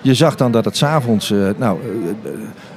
Je 0.00 0.14
zag 0.14 0.36
dan 0.36 0.52
dat 0.52 0.64
het 0.64 0.76
s'avonds 0.76 1.30
uh, 1.30 1.48
nou, 1.56 1.78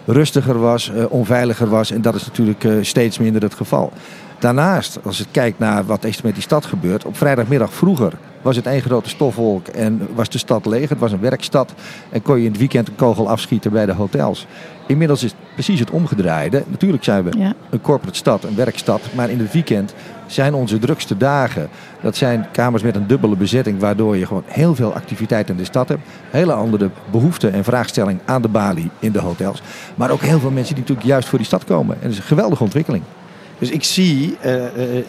rustiger 0.05 0.59
was, 0.59 0.91
onveiliger 1.09 1.69
was 1.69 1.91
en 1.91 2.01
dat 2.01 2.15
is 2.15 2.25
natuurlijk 2.25 2.67
steeds 2.81 3.17
minder 3.17 3.41
het 3.41 3.53
geval. 3.53 3.91
Daarnaast, 4.45 4.99
als 5.03 5.17
je 5.17 5.25
kijkt 5.31 5.59
naar 5.59 5.85
wat 5.85 6.03
er 6.03 6.19
met 6.23 6.33
die 6.33 6.43
stad 6.43 6.65
gebeurt, 6.65 7.05
op 7.05 7.17
vrijdagmiddag 7.17 7.73
vroeger 7.73 8.13
was 8.41 8.55
het 8.55 8.65
één 8.65 8.81
grote 8.81 9.09
stofwolk 9.09 9.67
en 9.67 10.07
was 10.15 10.29
de 10.29 10.37
stad 10.37 10.65
leeg. 10.65 10.89
Het 10.89 10.99
was 10.99 11.11
een 11.11 11.19
werkstad 11.19 11.73
en 12.09 12.21
kon 12.21 12.37
je 12.37 12.45
in 12.45 12.49
het 12.51 12.59
weekend 12.59 12.87
een 12.87 12.95
kogel 12.95 13.29
afschieten 13.29 13.71
bij 13.71 13.85
de 13.85 13.93
hotels. 13.93 14.47
Inmiddels 14.87 15.23
is 15.23 15.31
het 15.31 15.39
precies 15.53 15.79
het 15.79 15.89
omgedraaide. 15.89 16.63
Natuurlijk 16.67 17.03
zijn 17.03 17.23
we 17.23 17.37
Ja. 17.37 17.53
een 17.69 17.81
corporate 17.81 18.17
stad, 18.17 18.43
een 18.43 18.55
werkstad, 18.55 19.01
maar 19.15 19.29
in 19.29 19.39
het 19.39 19.51
weekend 19.51 19.93
zijn 20.25 20.53
onze 20.53 20.79
drukste 20.79 21.17
dagen. 21.17 21.69
Dat 22.01 22.15
zijn 22.15 22.47
kamers 22.51 22.83
met 22.83 22.95
een 22.95 23.07
dubbele 23.07 23.35
bezetting, 23.35 23.79
waardoor 23.79 24.17
je 24.17 24.25
gewoon 24.25 24.43
heel 24.45 24.75
veel 24.75 24.93
activiteit 24.93 25.49
in 25.49 25.57
de 25.57 25.65
stad 25.65 25.87
hebt. 25.87 26.07
Hele 26.29 26.53
andere 26.53 26.89
behoeften 27.11 27.53
en 27.53 27.63
vraagstelling 27.63 28.19
aan 28.25 28.41
de 28.41 28.47
balie 28.47 28.89
in 28.99 29.11
de 29.11 29.19
hotels. 29.19 29.61
Maar 29.95 30.11
ook 30.11 30.21
heel 30.21 30.39
veel 30.39 30.51
mensen 30.51 30.73
die 30.75 30.83
natuurlijk 30.83 31.07
juist 31.07 31.27
voor 31.27 31.37
die 31.37 31.47
stad 31.47 31.63
komen. 31.63 31.95
En 31.95 32.01
dat 32.01 32.11
is 32.11 32.17
een 32.17 32.23
geweldige 32.23 32.63
ontwikkeling. 32.63 33.03
Dus 33.65 33.73
ik 33.73 33.83
zie 33.83 34.37
eh, 34.41 34.65
eh, 34.65 35.05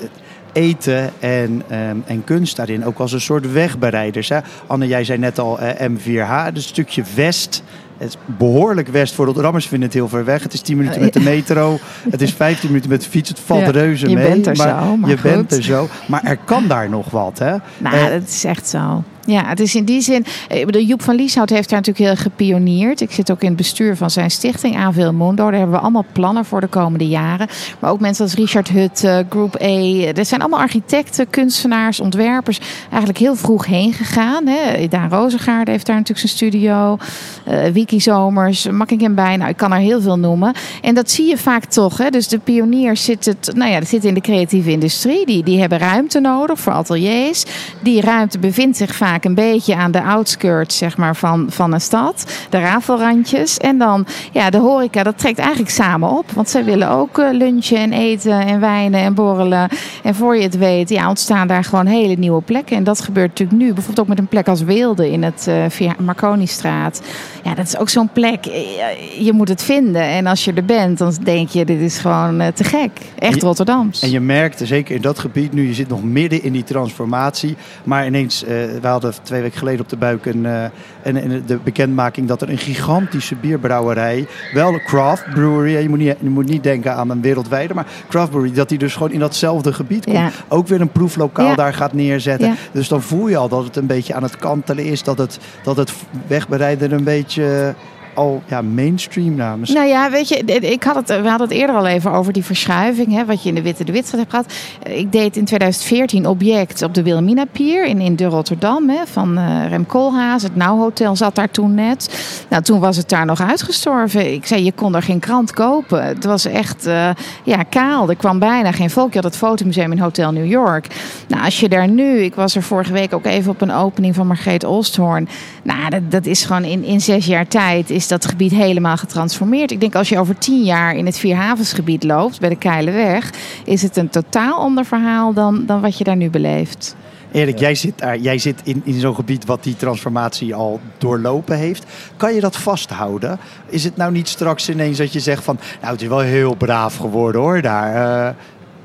eten 0.53 1.11
en, 1.21 1.63
ehm, 1.69 1.97
en 2.07 2.25
kunst 2.25 2.57
daarin 2.57 2.85
ook 2.85 2.99
als 2.99 3.13
een 3.13 3.21
soort 3.21 3.53
wegbereiders. 3.53 4.29
Hè? 4.29 4.39
Anne, 4.67 4.87
jij 4.87 5.05
zei 5.05 5.19
net 5.19 5.39
al 5.39 5.59
eh, 5.59 5.89
M4H, 5.89 6.45
het 6.55 6.63
stukje 6.63 7.03
west. 7.15 7.63
Het 7.97 8.09
is 8.09 8.17
behoorlijk 8.39 8.89
west 8.89 9.15
voor 9.15 9.25
Rotterdammers 9.25 9.67
vinden 9.67 9.89
het 9.89 9.97
heel 9.97 10.09
ver 10.09 10.25
weg. 10.25 10.43
Het 10.43 10.53
is 10.53 10.61
10 10.61 10.77
minuten 10.77 11.01
met 11.01 11.13
de 11.13 11.21
metro. 11.21 11.79
Het 12.11 12.23
is 12.23 12.33
15 12.33 12.69
minuten 12.69 12.91
met 12.91 13.03
de 13.03 13.09
fiets. 13.09 13.29
Het 13.29 13.41
valt 13.41 13.61
Ja, 13.65 13.71
reuze 13.71 14.09
je 14.09 14.15
mee. 14.15 14.29
bent 14.29 14.47
er 14.47 14.57
maar 14.57 14.83
zo, 14.85 14.97
maar 14.97 15.11
je 15.11 15.19
goed. 15.19 15.31
bent 15.31 15.53
er 15.53 15.63
zo. 15.63 15.89
Maar 16.07 16.25
er 16.25 16.37
kan 16.45 16.67
daar 16.67 16.89
nog 16.89 17.11
wat, 17.11 17.39
hè? 17.39 17.57
Nou, 17.79 18.11
dat 18.11 18.29
is 18.29 18.45
echt 18.45 18.69
zo. 18.69 19.03
Ja, 19.27 19.45
het 19.47 19.61
is 19.61 19.75
in 19.75 19.85
die 19.85 20.01
zin. 20.01 20.25
Ik 20.49 20.67
bedoel, 20.67 20.83
Joep 20.83 21.03
van 21.03 21.15
Lieshout 21.15 21.51
heeft 21.51 21.69
daar 21.71 21.79
natuurlijk 21.79 22.07
heel 22.07 22.23
gepioneerd. 22.23 23.01
Ik 23.01 23.13
zit 23.13 23.31
ook 23.31 23.41
in 23.41 23.49
het 23.49 23.57
bestuur 23.57 23.97
van 23.97 24.11
zijn 24.11 24.31
stichting 24.31 24.77
Avil 24.77 25.13
Mundo. 25.13 25.45
Daar 25.51 25.59
hebben 25.59 25.77
we 25.77 25.83
allemaal 25.83 26.05
plannen 26.13 26.45
voor 26.45 26.61
de 26.61 26.67
komende 26.67 27.09
jaren. 27.09 27.49
Maar 27.79 27.91
ook 27.91 28.01
mensen 28.01 28.25
als 28.25 28.35
Richard 28.35 28.69
Hutte, 28.69 29.27
Group 29.31 29.63
A. 29.63 29.67
Er 30.15 30.25
zijn 30.25 30.41
allemaal 30.41 30.61
architecten, 30.61 31.31
kunstenaars, 31.31 32.01
ontwerpers. 32.01 32.61
Eigenlijk 32.89 33.19
heel 33.19 33.37
vroeg 33.37 33.67
heen 33.67 33.93
gegaan. 33.93 34.47
Hè. 34.47 34.89
Daan 34.89 35.11
Rozengaard 35.11 35.69
heeft 35.69 35.87
daar 35.87 35.97
natuurlijk 35.97 36.29
zijn 36.29 36.39
studio. 36.39 36.97
eh 37.45 37.73
Wiki 37.73 38.01
Zomers, 38.01 38.69
Makking 38.71 39.15
bij. 39.15 39.37
Nou, 39.37 39.51
ik 39.51 39.57
kan 39.57 39.73
er 39.73 39.79
heel 39.79 40.01
veel 40.01 40.19
noemen. 40.19 40.55
En 40.83 40.95
dat 40.95 41.11
zie 41.11 41.29
je 41.29 41.39
vaak 41.39 41.65
toch. 41.65 41.99
Hè. 41.99 42.11
Dus 42.11 42.29
de 42.29 42.39
pioniers 42.39 43.05
zitten, 43.05 43.37
nou 43.55 43.71
ja, 43.71 43.85
zitten 43.85 44.09
in 44.09 44.15
de 44.15 44.21
creatieve 44.21 44.71
industrie. 44.71 45.27
Die, 45.27 45.43
die 45.45 45.61
hebben 45.61 45.79
ruimte 45.79 46.21
nodig 46.21 46.61
voor 46.61 46.73
ateliers. 46.73 47.45
Die 47.83 48.01
ruimte 48.01 48.39
bevindt 48.39 48.77
zich 48.77 48.95
vaak 48.95 49.16
een 49.25 49.35
beetje 49.35 49.77
aan 49.77 49.91
de 49.91 50.03
outskirts 50.03 50.77
zeg 50.77 50.97
maar, 50.97 51.17
van, 51.17 51.47
van 51.49 51.73
een 51.73 51.81
stad. 51.81 52.25
De 52.51 52.59
rafelrandjes. 52.59 53.59
En 53.59 53.79
dan, 53.79 54.07
ja, 54.33 54.51
de 54.51 54.59
horeca, 54.59 55.03
dat 55.03 55.19
trekt 55.19 55.39
eigenlijk 55.39 55.71
samen 55.71 56.09
op. 56.19 56.31
Want 56.31 56.49
zij 56.49 56.65
willen 56.65 56.89
ook 56.91 57.19
eh, 57.19 57.29
lunchen 57.33 57.77
en 57.79 57.93
eten 57.93 58.41
en 58.47 58.61
wijnen 58.61 59.01
en 59.01 59.15
borrelen. 59.15 59.69
En 60.03 60.15
voor 60.15 60.37
je 60.37 60.43
het 60.43 60.59
weet, 60.59 60.89
ja, 60.89 61.09
ontstaan 61.09 61.47
daar 61.47 61.65
gewoon 61.65 61.87
hele 61.87 62.15
nieuwe 62.15 62.43
plekken. 62.43 62.77
En 62.77 62.85
dat 62.85 63.01
gebeurt 63.01 63.29
natuurlijk 63.29 63.59
nu. 63.59 63.67
Bijvoorbeeld 63.67 64.01
ook 64.01 64.09
met 64.09 64.19
een 64.19 64.27
plek 64.27 64.49
als 64.49 64.63
Weelde 64.63 65.11
in 65.11 65.23
het 65.23 65.49
via 65.69 65.95
Marconistraat. 65.99 67.03
Ja, 67.45 67.55
dat 67.55 67.67
is 67.67 67.77
ook 67.79 67.89
zo'n 67.89 68.09
plek. 68.13 68.47
eh, 68.47 69.25
Je 69.25 69.33
moet 69.33 69.49
het 69.49 69.63
vinden. 69.63 70.03
En 70.03 70.27
als 70.27 70.45
je 70.45 70.53
er 70.53 70.65
bent, 70.65 70.99
dan 70.99 71.15
denk 71.23 71.49
je, 71.49 71.65
dit 71.65 71.81
is 71.81 71.99
gewoon 71.99 72.43
te 72.55 72.65
gek. 72.65 72.91
Echt 73.19 73.35
Je- 73.35 73.41
Rotterdams. 73.41 74.03
En 74.03 74.11
je 74.11 74.21
merkte, 74.21 74.67
zeker 74.67 74.95
in 74.95 75.03
dat 75.03 75.19
gebied, 75.19 75.53
nu 75.53 75.67
je 75.67 75.75
zit 75.75 75.89
nog 75.89 76.03
midden 76.03 76.43
in 76.43 76.53
die 76.53 76.65
transformatie. 76.65 77.57
Maar 77.85 78.07
ineens, 78.07 78.45
eh, 78.45 78.49
we 78.81 78.87
hadden 78.89 79.06
twee 79.23 79.43
weken 79.43 79.59
geleden 79.59 79.81
op 79.81 79.89
de 79.89 79.97
buik 79.97 80.27
een, 80.27 80.47
eh, 80.47 80.65
een, 81.03 81.31
een- 81.31 81.43
de 81.47 81.57
bekendmaking 81.65 82.29
dat 82.29 82.43
er 82.43 82.51
een 82.51 82.59
gigantische 82.59 83.35
bierbrouwerij, 83.35 84.27
wel 84.53 84.73
een 84.73 84.85
craft 84.85 85.25
brewery, 85.35 85.77
je 85.83 85.89
moet, 85.89 85.99
niet, 85.99 86.17
je 86.21 86.29
moet 86.31 86.49
niet 86.49 86.63
denken 86.63 86.95
aan 86.95 87.11
een 87.11 87.21
wereldwijde, 87.23 87.75
maar 87.75 87.87
craft 88.09 88.31
brewery, 88.31 88.53
dat 88.55 88.69
die 88.69 88.79
dus 88.79 88.93
gewoon 88.93 89.11
in 89.13 89.19
datzelfde 89.19 89.73
gebied 89.73 90.05
komt. 90.05 90.17
Ja. 90.17 90.31
Ook 90.49 90.67
weer 90.69 90.81
een 90.81 90.89
proeflokaal 90.93 91.49
Ja. 91.49 91.55
daar 91.55 91.75
gaat 91.75 91.93
neerzetten. 91.93 92.49
Ja. 92.49 92.55
Dus 92.73 92.89
dan 92.89 93.03
voel 93.03 93.29
je 93.29 93.37
al 93.37 93.49
dat 93.49 93.65
het 93.65 93.77
een 93.77 93.87
beetje 93.87 94.15
aan 94.15 94.23
het 94.23 94.37
kantelen 94.37 94.85
is, 94.85 95.03
dat 95.03 95.19
het, 95.19 95.39
dat 95.63 95.77
het 95.77 95.93
wegbereiden 96.27 96.93
een 96.93 97.05
beetje 97.05 97.75
al 98.17 98.43
ja, 98.47 98.63
mainstream 98.63 99.35
namens. 99.35 99.73
Nou 99.73 99.87
ja, 99.87 100.11
weet 100.11 100.29
je, 100.29 100.37
ik 100.45 100.83
had 100.83 100.95
het, 100.95 101.09
we 101.09 101.29
hadden 101.29 101.49
het 101.49 101.57
eerder 101.57 101.77
al 101.77 101.87
even 101.87 102.13
over 102.13 102.33
die 102.33 102.45
verschuiving, 102.45 103.13
hè, 103.13 103.25
wat 103.25 103.43
je 103.43 103.49
in 103.49 103.55
de 103.55 103.63
Witte 103.63 103.85
de 103.85 103.93
Witstraat 103.93 104.21
hebt 104.21 104.31
gehad. 104.31 104.53
Ik 104.97 105.13
deed 105.13 105.37
in 105.37 105.45
2014 105.45 106.27
object 106.27 106.83
op 106.83 106.95
de 106.95 107.03
Wilhelmina 107.03 107.45
Pier 107.53 107.85
in, 107.85 108.01
in 108.01 108.17
de 108.17 108.25
Rotterdam 108.25 108.89
hè, 108.89 109.07
van 109.07 109.39
eh, 109.39 109.69
Rem 109.69 109.87
Koolhaas. 109.87 110.43
Het 110.43 110.57
Nou 110.57 110.79
Hotel 110.79 111.17
zat 111.17 111.35
daar 111.35 111.51
toen 111.51 111.75
net. 111.75 112.25
Nou, 112.49 112.63
toen 112.63 112.81
was 112.81 112.97
het 112.97 113.09
daar 113.09 113.27
nog 113.27 113.41
uitgestorven. 113.41 114.33
Ik 114.33 114.47
zei, 114.47 114.65
je 114.65 114.73
kon 114.73 114.95
er 114.95 115.03
geen 115.03 115.21
krant 115.21 115.53
kopen. 115.53 116.05
Het 116.05 116.25
was 116.25 116.45
echt 116.45 116.87
eh, 116.87 117.11
ja, 117.45 117.63
kaal. 117.63 118.09
Er 118.09 118.17
kwam 118.17 118.39
bijna 118.39 118.73
geen 118.73 118.91
volk. 118.91 119.09
Je 119.09 119.15
had 119.15 119.25
het 119.25 119.37
fotomuseum 119.37 119.93
in 119.93 119.99
Hotel 119.99 120.33
New 120.33 120.47
York. 120.47 120.87
Nou, 121.29 121.45
als 121.45 121.61
je 121.61 121.69
daar 121.69 121.89
nu, 121.89 122.19
ik 122.19 122.35
was 122.35 122.57
er 122.57 122.63
vorige 122.63 122.93
week 122.93 123.15
ook 123.15 123.27
even 123.27 123.51
op 123.51 123.61
een 123.61 123.73
opening 123.73 124.15
van 124.15 124.27
Margreet 124.27 124.65
Olsthoorn. 124.65 125.29
Nou, 125.63 125.91
dat, 125.91 126.11
dat 126.11 126.27
is 126.27 126.45
gewoon 126.45 126.65
in, 126.65 126.85
in 126.85 127.01
zes 127.01 127.27
jaar 127.27 127.49
tijd 127.49 127.91
is 127.91 128.06
dat 128.09 128.27
gebied 128.27 128.53
helemaal 128.53 128.97
getransformeerd. 128.97 129.71
Ik 129.71 129.81
denk 129.81 129.95
als 129.95 130.09
je 130.09 130.19
over 130.19 130.39
tien 130.39 130.63
jaar 130.63 130.95
in 130.95 131.07
het 131.07 131.19
Vierhavensgebied 131.19 132.05
loopt, 132.05 132.41
bij 132.41 132.49
de 132.49 132.57
Keilenweg, 132.57 133.31
is 133.65 133.83
het 133.83 133.97
een 133.97 134.09
totaal 134.09 134.59
ander 134.59 134.85
verhaal 134.85 135.33
dan, 135.33 135.67
dan 135.67 135.81
wat 135.81 135.99
je 135.99 136.05
daar 136.05 136.17
nu 136.17 136.31
beleeft. 136.31 136.97
Erik, 137.33 137.59
jij 137.59 137.75
zit, 137.75 137.99
daar, 137.99 138.19
jij 138.19 138.39
zit 138.39 138.61
in, 138.65 138.83
in 138.85 139.01
zo'n 139.01 139.15
gebied 139.15 139.45
wat 139.45 139.63
die 139.63 139.77
transformatie 139.77 140.55
al 140.55 140.81
doorlopen 140.99 141.57
heeft. 141.57 141.85
Kan 142.17 142.35
je 142.35 142.41
dat 142.41 142.57
vasthouden? 142.57 143.39
Is 143.67 143.85
het 143.85 143.97
nou 143.97 144.13
niet 144.13 144.29
straks 144.29 144.69
ineens 144.69 144.99
dat 144.99 145.13
je 145.13 145.21
zegt 145.21 145.45
van... 145.45 145.59
Nou, 145.81 145.93
het 145.93 146.03
is 146.03 146.09
wel 146.09 146.19
heel 146.19 146.55
braaf 146.55 146.97
geworden 146.97 147.41
hoor, 147.41 147.63
daar. 147.63 148.27
eh. 148.27 148.35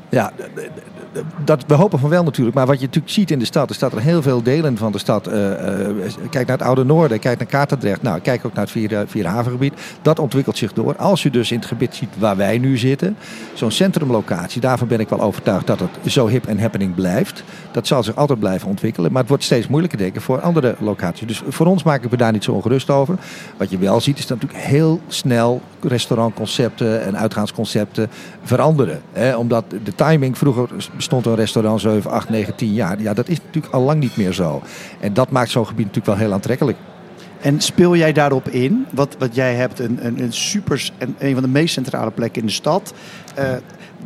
Ja, 0.09 0.31
dat, 1.43 1.63
we 1.67 1.73
hopen 1.73 1.99
van 1.99 2.09
wel 2.09 2.23
natuurlijk. 2.23 2.55
Maar 2.55 2.65
wat 2.65 2.79
je 2.79 2.85
natuurlijk 2.85 3.13
ziet 3.13 3.31
in 3.31 3.39
de 3.39 3.45
stad, 3.45 3.69
is 3.69 3.79
dat 3.79 3.93
er 3.93 4.01
heel 4.01 4.21
veel 4.21 4.43
delen 4.43 4.77
van 4.77 4.91
de 4.91 4.97
stad. 4.97 5.27
eh, 5.27 5.85
eh, 5.85 6.13
kijk 6.29 6.47
naar 6.47 6.57
het 6.57 6.67
Oude 6.67 6.83
Noorden, 6.83 7.19
kijk 7.19 7.37
naar 7.37 7.47
Katendrecht. 7.47 8.01
Nou, 8.01 8.19
kijk 8.19 8.45
ook 8.45 8.53
naar 8.53 8.63
het 8.63 8.71
Vier, 8.71 9.03
Vierhavengebied. 9.07 9.73
Dat 10.01 10.19
ontwikkelt 10.19 10.57
zich 10.57 10.73
door. 10.73 10.95
Als 10.95 11.23
je 11.23 11.29
dus 11.29 11.51
in 11.51 11.57
het 11.57 11.67
gebied 11.67 11.95
ziet 11.95 12.09
waar 12.17 12.37
wij 12.37 12.57
nu 12.57 12.77
zitten, 12.77 13.17
zo'n 13.53 13.71
centrumlocatie, 13.71 14.61
daarvan 14.61 14.87
ben 14.87 14.99
ik 14.99 15.09
wel 15.09 15.21
overtuigd 15.21 15.67
dat 15.67 15.79
het 15.79 15.89
zo 16.05 16.27
hip 16.27 16.45
en 16.45 16.59
happening 16.59 16.95
blijft. 16.95 17.43
Dat 17.71 17.87
zal 17.87 18.03
zich 18.03 18.15
altijd 18.15 18.39
blijven 18.39 18.67
ontwikkelen. 18.67 19.11
Maar 19.11 19.19
het 19.19 19.29
wordt 19.29 19.43
steeds 19.43 19.67
moeilijker, 19.67 19.97
denk 19.97 20.21
voor 20.21 20.41
andere 20.41 20.75
locaties. 20.79 21.27
Dus 21.27 21.41
voor 21.47 21.65
ons 21.65 21.83
maken 21.83 22.09
we 22.09 22.17
daar 22.17 22.31
niet 22.31 22.43
zo 22.43 22.51
ongerust 22.51 22.89
over. 22.89 23.15
Wat 23.57 23.69
je 23.69 23.77
wel 23.77 24.01
ziet, 24.01 24.17
is 24.17 24.27
dat 24.27 24.41
natuurlijk 24.41 24.69
heel 24.69 25.01
snel 25.07 25.61
restaurantconcepten 25.83 27.03
en 27.03 27.17
uitgaansconcepten 27.17 28.09
veranderen. 28.43 29.01
Hè? 29.11 29.35
Omdat 29.35 29.65
de 29.83 29.95
timing, 29.95 30.37
vroeger 30.37 30.69
bestond 30.95 31.25
een 31.25 31.35
restaurant 31.35 31.81
7, 31.81 32.11
8, 32.11 32.29
9, 32.29 32.55
10 32.55 32.73
jaar. 32.73 33.01
Ja, 33.01 33.13
dat 33.13 33.27
is 33.27 33.37
natuurlijk 33.45 33.73
al 33.73 33.81
lang 33.81 33.99
niet 33.99 34.17
meer 34.17 34.33
zo. 34.33 34.61
En 34.99 35.13
dat 35.13 35.31
maakt 35.31 35.49
zo'n 35.49 35.67
gebied 35.67 35.85
natuurlijk 35.85 36.17
wel 36.17 36.25
heel 36.25 36.33
aantrekkelijk. 36.33 36.77
En 37.41 37.61
speel 37.61 37.95
jij 37.95 38.13
daarop 38.13 38.49
in? 38.49 38.85
Wat, 38.91 39.15
wat 39.19 39.35
jij 39.35 39.55
hebt, 39.55 39.79
een, 39.79 40.05
een, 40.05 40.21
een 40.21 40.33
super, 40.33 40.91
een, 40.97 41.15
een 41.19 41.33
van 41.33 41.43
de 41.43 41.49
meest 41.49 41.73
centrale 41.73 42.11
plekken 42.11 42.41
in 42.41 42.47
de 42.47 42.53
stad. 42.53 42.93
Eh, 43.35 43.53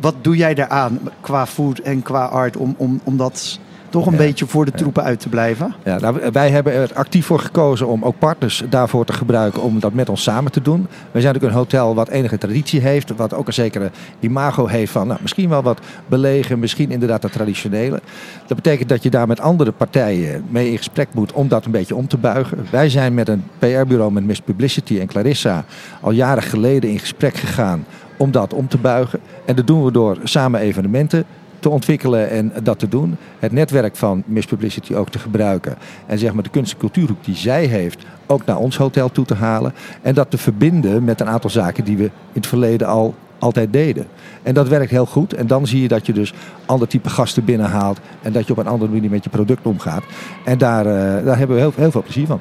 wat 0.00 0.14
doe 0.20 0.36
jij 0.36 0.54
daaraan 0.54 0.98
qua 1.20 1.46
food 1.46 1.78
en 1.78 2.02
qua 2.02 2.24
art 2.24 2.56
om, 2.56 2.74
om, 2.78 3.00
om 3.04 3.16
dat 3.16 3.58
toch 3.96 4.06
een 4.06 4.12
Ja. 4.12 4.18
beetje 4.18 4.46
voor 4.46 4.64
de 4.64 4.70
troepen 4.70 5.02
uit 5.02 5.20
te 5.20 5.28
blijven? 5.28 5.74
Ja, 5.84 5.98
nou, 5.98 6.20
wij 6.32 6.50
hebben 6.50 6.72
er 6.72 6.90
actief 6.94 7.26
voor 7.26 7.38
gekozen 7.38 7.86
om 7.86 8.02
ook 8.04 8.18
partners 8.18 8.62
daarvoor 8.70 9.04
te 9.04 9.12
gebruiken 9.12 9.62
om 9.62 9.80
dat 9.80 9.92
met 9.92 10.08
ons 10.08 10.22
samen 10.22 10.52
te 10.52 10.62
doen. 10.62 10.86
Wij 11.12 11.20
zijn 11.20 11.34
natuurlijk 11.34 11.52
een 11.52 11.58
hotel 11.58 11.94
wat 11.94 12.08
enige 12.08 12.38
traditie 12.38 12.80
heeft, 12.80 13.16
wat 13.16 13.34
ook 13.34 13.46
een 13.46 13.52
zekere 13.52 13.90
imago 14.20 14.66
heeft 14.66 14.92
van 14.92 15.06
nou, 15.06 15.18
misschien 15.22 15.48
wel 15.48 15.62
wat 15.62 15.80
belegen, 16.06 16.58
misschien 16.58 16.90
inderdaad 16.90 17.22
dat 17.22 17.32
traditionele. 17.32 18.00
Dat 18.46 18.56
betekent 18.56 18.88
dat 18.88 19.02
je 19.02 19.10
daar 19.10 19.26
met 19.26 19.40
andere 19.40 19.72
partijen 19.72 20.44
mee 20.48 20.70
in 20.70 20.76
gesprek 20.76 21.08
moet 21.12 21.32
om 21.32 21.48
dat 21.48 21.64
een 21.64 21.70
beetje 21.70 21.94
om 21.96 22.08
te 22.08 22.16
buigen. 22.18 22.66
Wij 22.70 22.88
zijn 22.88 23.14
met 23.14 23.28
een 23.28 23.44
PR-bureau 23.58 24.12
met 24.12 24.24
Miss 24.24 24.40
Publicity 24.40 25.00
en 25.00 25.06
Clarissa 25.06 25.64
al 26.00 26.10
jaren 26.10 26.42
geleden 26.42 26.90
in 26.90 26.98
gesprek 26.98 27.36
gegaan 27.36 27.84
om 28.16 28.30
dat 28.30 28.54
om 28.54 28.68
te 28.68 28.78
buigen. 28.78 29.20
En 29.44 29.56
dat 29.56 29.66
doen 29.66 29.84
we 29.84 29.90
door 29.92 30.16
samen 30.24 30.60
evenementen 30.60 31.24
te 31.58 31.68
ontwikkelen 31.68 32.30
en 32.30 32.52
dat 32.62 32.78
te 32.78 32.88
doen. 32.88 33.16
Het 33.38 33.52
netwerk 33.52 33.96
van 33.96 34.22
Miss 34.26 34.46
Publicity 34.46 34.94
ook 34.94 35.08
te 35.08 35.18
gebruiken. 35.18 35.76
En 36.06 36.18
zeg 36.18 36.32
maar 36.32 36.42
de 36.42 36.50
kunst- 36.50 36.72
en 36.72 36.78
cultuurhoek 36.78 37.24
die 37.24 37.36
zij 37.36 37.64
heeft 37.64 38.04
ook 38.26 38.44
naar 38.44 38.58
ons 38.58 38.76
hotel 38.76 39.10
toe 39.10 39.24
te 39.24 39.34
halen. 39.34 39.72
En 40.02 40.14
dat 40.14 40.30
te 40.30 40.38
verbinden 40.38 41.04
met 41.04 41.20
een 41.20 41.28
aantal 41.28 41.50
zaken 41.50 41.84
die 41.84 41.96
we 41.96 42.04
in 42.04 42.10
het 42.32 42.46
verleden 42.46 42.86
al 42.86 43.14
altijd 43.38 43.72
deden. 43.72 44.06
En 44.42 44.54
dat 44.54 44.68
werkt 44.68 44.90
heel 44.90 45.06
goed. 45.06 45.32
En 45.32 45.46
dan 45.46 45.66
zie 45.66 45.82
je 45.82 45.88
dat 45.88 46.06
je 46.06 46.12
dus 46.12 46.32
ander 46.66 46.88
type 46.88 47.10
gasten 47.10 47.44
binnenhaalt. 47.44 48.00
En 48.22 48.32
dat 48.32 48.46
je 48.46 48.52
op 48.52 48.58
een 48.58 48.66
andere 48.66 48.92
manier 48.92 49.10
met 49.10 49.24
je 49.24 49.30
product 49.30 49.66
omgaat. 49.66 50.02
En 50.44 50.58
daar, 50.58 50.86
eh, 50.86 51.24
daar 51.24 51.38
hebben 51.38 51.56
we 51.56 51.70
heel, 51.76 51.90
veel 51.90 52.02
plezier 52.02 52.26
van. 52.26 52.40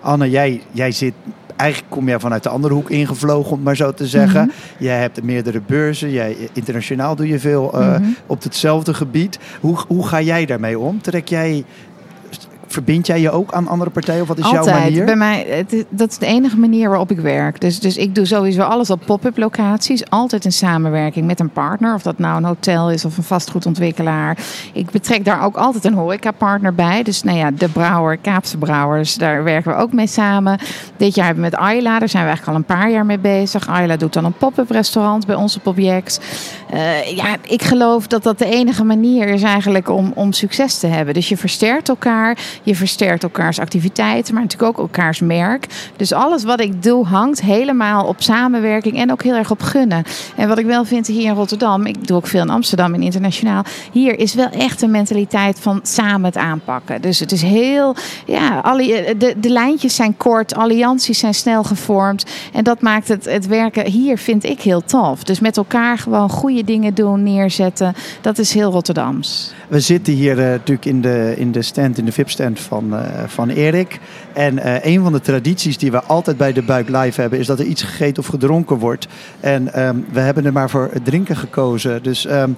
Anne, 0.00 0.30
jij, 0.30 0.62
jij 0.70 0.92
zit. 0.92 1.14
Eigenlijk 1.60 1.90
kom 1.92 2.08
jij 2.08 2.20
vanuit 2.20 2.42
de 2.42 2.48
andere 2.48 2.74
hoek 2.74 2.90
ingevlogen, 2.90 3.50
om 3.50 3.56
het 3.56 3.64
maar 3.64 3.76
zo 3.76 3.92
te 3.92 4.06
zeggen. 4.06 4.40
Mhm. 4.40 4.84
Jij 4.84 4.98
hebt 5.00 5.22
meerdere 5.22 5.60
beurzen. 5.66 6.10
Jij, 6.10 6.36
internationaal 6.52 7.16
doe 7.16 7.28
je 7.28 7.38
veel 7.38 7.72
eh, 7.72 7.88
Mhm. 7.88 8.02
op 8.26 8.42
hetzelfde 8.42 8.94
gebied. 8.94 9.38
Hoe, 9.60 9.78
hoe 9.88 10.06
ga 10.06 10.20
jij 10.20 10.46
daarmee 10.46 10.78
om? 10.78 11.00
Trek 11.00 11.28
jij 11.28 11.64
verbind 12.72 13.06
jij 13.06 13.20
je 13.20 13.30
ook 13.30 13.52
aan 13.52 13.68
andere 13.68 13.90
partijen? 13.90 14.22
Of 14.22 14.28
wat 14.28 14.38
is 14.38 14.44
Altijd. 14.44 14.64
jouw 14.64 14.78
manier? 14.78 15.04
Bij 15.04 15.16
mij, 15.16 15.46
het 15.48 15.84
dat 15.88 16.10
is 16.10 16.18
de 16.18 16.26
enige 16.26 16.58
manier 16.58 16.88
waarop 16.88 17.10
ik 17.10 17.18
werk. 17.18 17.60
Dus, 17.60 17.80
dus 17.80 17.96
ik 17.96 18.14
doe 18.14 18.26
sowieso 18.26 18.62
alles 18.62 18.90
op 18.90 19.00
pop-up 19.06 19.36
locaties. 19.36 20.10
Altijd 20.10 20.44
in 20.44 20.52
samenwerking 20.52 21.26
met 21.26 21.40
een 21.40 21.50
partner. 21.50 21.94
Of 21.94 22.02
dat 22.02 22.18
nou 22.18 22.36
een 22.36 22.44
hotel 22.44 22.90
is 22.90 23.04
of 23.04 23.16
een 23.16 23.22
vastgoedontwikkelaar. 23.22 24.38
Ik 24.72 24.90
betrek 24.90 25.24
daar 25.24 25.44
ook 25.44 25.56
altijd 25.56 25.84
een 25.84 25.94
horeca-partner 25.94 26.74
bij. 26.74 27.02
Dus 27.02 27.22
nou 27.22 27.38
ja, 27.38 27.50
de 27.50 27.68
Brouwer, 27.68 28.16
Kaapse 28.16 28.58
Brouwers, 28.58 29.14
daar 29.14 29.44
werken 29.44 29.72
we 29.72 29.78
ook 29.78 29.92
mee 29.92 30.06
samen. 30.06 30.58
Dit 30.96 31.14
jaar 31.14 31.26
hebben 31.26 31.44
we 31.44 31.50
met 31.50 31.60
Ayla, 31.60 31.98
daar 31.98 32.08
zijn 32.08 32.22
we 32.22 32.28
eigenlijk 32.28 32.48
al 32.48 32.54
een 32.54 32.78
paar 32.78 32.90
jaar 32.90 33.06
mee 33.06 33.18
bezig. 33.18 33.68
Ayla 33.68 33.96
doet 33.96 34.12
dan 34.12 34.24
een 34.24 34.32
pop-up 34.32 34.70
restaurant 34.70 35.26
bij 35.26 35.34
ons 35.34 35.56
op 35.56 35.66
Objects. 35.66 36.18
Eh, 36.70 37.16
ja, 37.16 37.36
ik 37.42 37.62
geloof 37.62 38.06
dat 38.06 38.22
dat 38.22 38.38
de 38.38 38.50
enige 38.50 38.84
manier 38.84 39.28
is 39.28 39.42
eigenlijk 39.42 39.88
om, 39.88 40.12
om 40.14 40.32
succes 40.32 40.78
te 40.78 40.86
hebben. 40.86 41.14
Dus 41.14 41.28
je 41.28 41.36
versterkt 41.36 41.88
elkaar, 41.88 42.38
je 42.62 42.74
versterkt 42.74 43.22
elkaars 43.22 43.58
activiteiten, 43.58 44.34
maar 44.34 44.42
natuurlijk 44.42 44.78
ook 44.78 44.86
elkaars 44.86 45.20
merk. 45.20 45.66
Dus 45.96 46.12
alles 46.12 46.44
wat 46.44 46.60
ik 46.60 46.82
doe 46.82 47.06
hangt 47.06 47.40
helemaal 47.40 48.06
op 48.06 48.22
samenwerking 48.22 48.96
en 48.96 49.12
ook 49.12 49.22
heel 49.22 49.34
erg 49.34 49.50
op 49.50 49.62
gunnen. 49.62 50.04
En 50.36 50.48
wat 50.48 50.58
ik 50.58 50.66
wel 50.66 50.84
vind 50.84 51.06
hier 51.06 51.28
in 51.28 51.34
Rotterdam, 51.34 51.86
ik 51.86 52.06
doe 52.06 52.16
ook 52.16 52.26
veel 52.26 52.42
in 52.42 52.50
Amsterdam 52.50 52.94
en 52.94 53.02
internationaal, 53.02 53.62
hier 53.92 54.18
is 54.18 54.34
wel 54.34 54.50
echt 54.50 54.82
een 54.82 54.90
mentaliteit 54.90 55.60
van 55.60 55.80
samen 55.82 56.24
het 56.24 56.36
aanpakken. 56.36 57.00
Dus 57.00 57.18
het 57.18 57.32
is 57.32 57.42
heel, 57.42 57.96
ja, 58.26 58.58
alle, 58.58 59.14
de, 59.18 59.34
de 59.40 59.50
lijntjes 59.50 59.94
zijn 59.94 60.16
kort, 60.16 60.54
allianties 60.54 61.18
zijn 61.18 61.34
snel 61.34 61.62
gevormd. 61.62 62.24
En 62.52 62.64
dat 62.64 62.80
maakt 62.80 63.08
het, 63.08 63.24
het 63.24 63.46
werken 63.46 63.86
hier, 63.86 64.18
vind 64.18 64.44
ik, 64.44 64.60
heel 64.60 64.84
tof. 64.84 65.24
Dus 65.24 65.40
met 65.40 65.56
elkaar 65.56 65.98
gewoon 65.98 66.30
goede 66.30 66.64
dingen 66.64 66.94
doen, 66.94 67.22
neerzetten, 67.22 67.94
dat 68.20 68.38
is 68.38 68.54
heel 68.54 68.70
Rotterdams. 68.70 69.52
We 69.68 69.80
zitten 69.80 70.12
hier 70.12 70.38
eh, 70.38 70.44
natuurlijk 70.44 70.86
in 70.86 71.00
de, 71.00 71.34
in 71.36 71.52
de 71.52 71.62
stand, 71.62 71.98
in 71.98 72.04
de 72.04 72.12
VIP-stand 72.12 72.49
van, 72.56 72.96
eh, 72.96 73.22
van 73.26 73.48
Erik. 73.48 73.98
En 74.32 74.58
eh, 74.58 74.92
een 74.94 75.02
van 75.02 75.12
de 75.12 75.20
tradities 75.20 75.78
die 75.78 75.90
we 75.90 76.02
altijd 76.02 76.36
bij 76.36 76.52
de 76.52 76.62
Buik 76.62 76.88
Live 76.88 77.20
hebben, 77.20 77.38
is 77.38 77.46
dat 77.46 77.58
er 77.58 77.64
iets 77.64 77.82
gegeten 77.82 78.22
of 78.22 78.28
gedronken 78.28 78.76
wordt. 78.78 79.08
En 79.40 79.72
ehm, 79.72 79.96
we 80.12 80.20
hebben 80.20 80.44
er 80.44 80.52
maar 80.52 80.70
voor 80.70 80.88
het 80.92 81.04
drinken 81.04 81.36
gekozen. 81.36 82.02
Dus 82.02 82.26
ehm, 82.26 82.50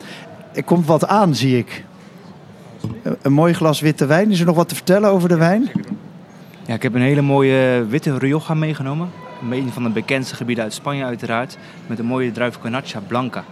er 0.53 0.65
komt 0.65 0.87
wat 0.87 1.07
aan, 1.07 1.35
zie 1.35 1.59
ik. 1.59 1.85
Een- 3.23 3.33
mooi 3.33 3.53
glas 3.53 3.81
witte 3.81 4.07
wijn. 4.07 4.31
Is 4.31 4.41
er 4.41 4.47
nog 4.47 4.57
wat 4.57 4.69
te 4.69 4.75
vertellen 4.75 5.11
over 5.11 5.29
de 5.29 5.37
wijn? 5.37 5.71
Ja, 6.67 6.75
ik 6.75 6.83
heb 6.83 6.95
een 6.95 7.01
hele 7.01 7.23
mooie 7.23 7.87
witte 7.89 8.19
Rioja 8.19 8.55
meegenomen. 8.55 9.09
Een 9.51 9.71
van 9.73 9.83
de 9.83 9.89
bekendste 9.91 10.35
gebieden 10.35 10.65
uit 10.65 10.73
Spanje 10.73 11.05
uiteraard. 11.05 11.59
Met 11.87 11.99
een 11.99 12.05
mooie 12.05 12.33
druif 12.33 12.59
Canacha 12.59 13.01
Blanca. 13.07 13.45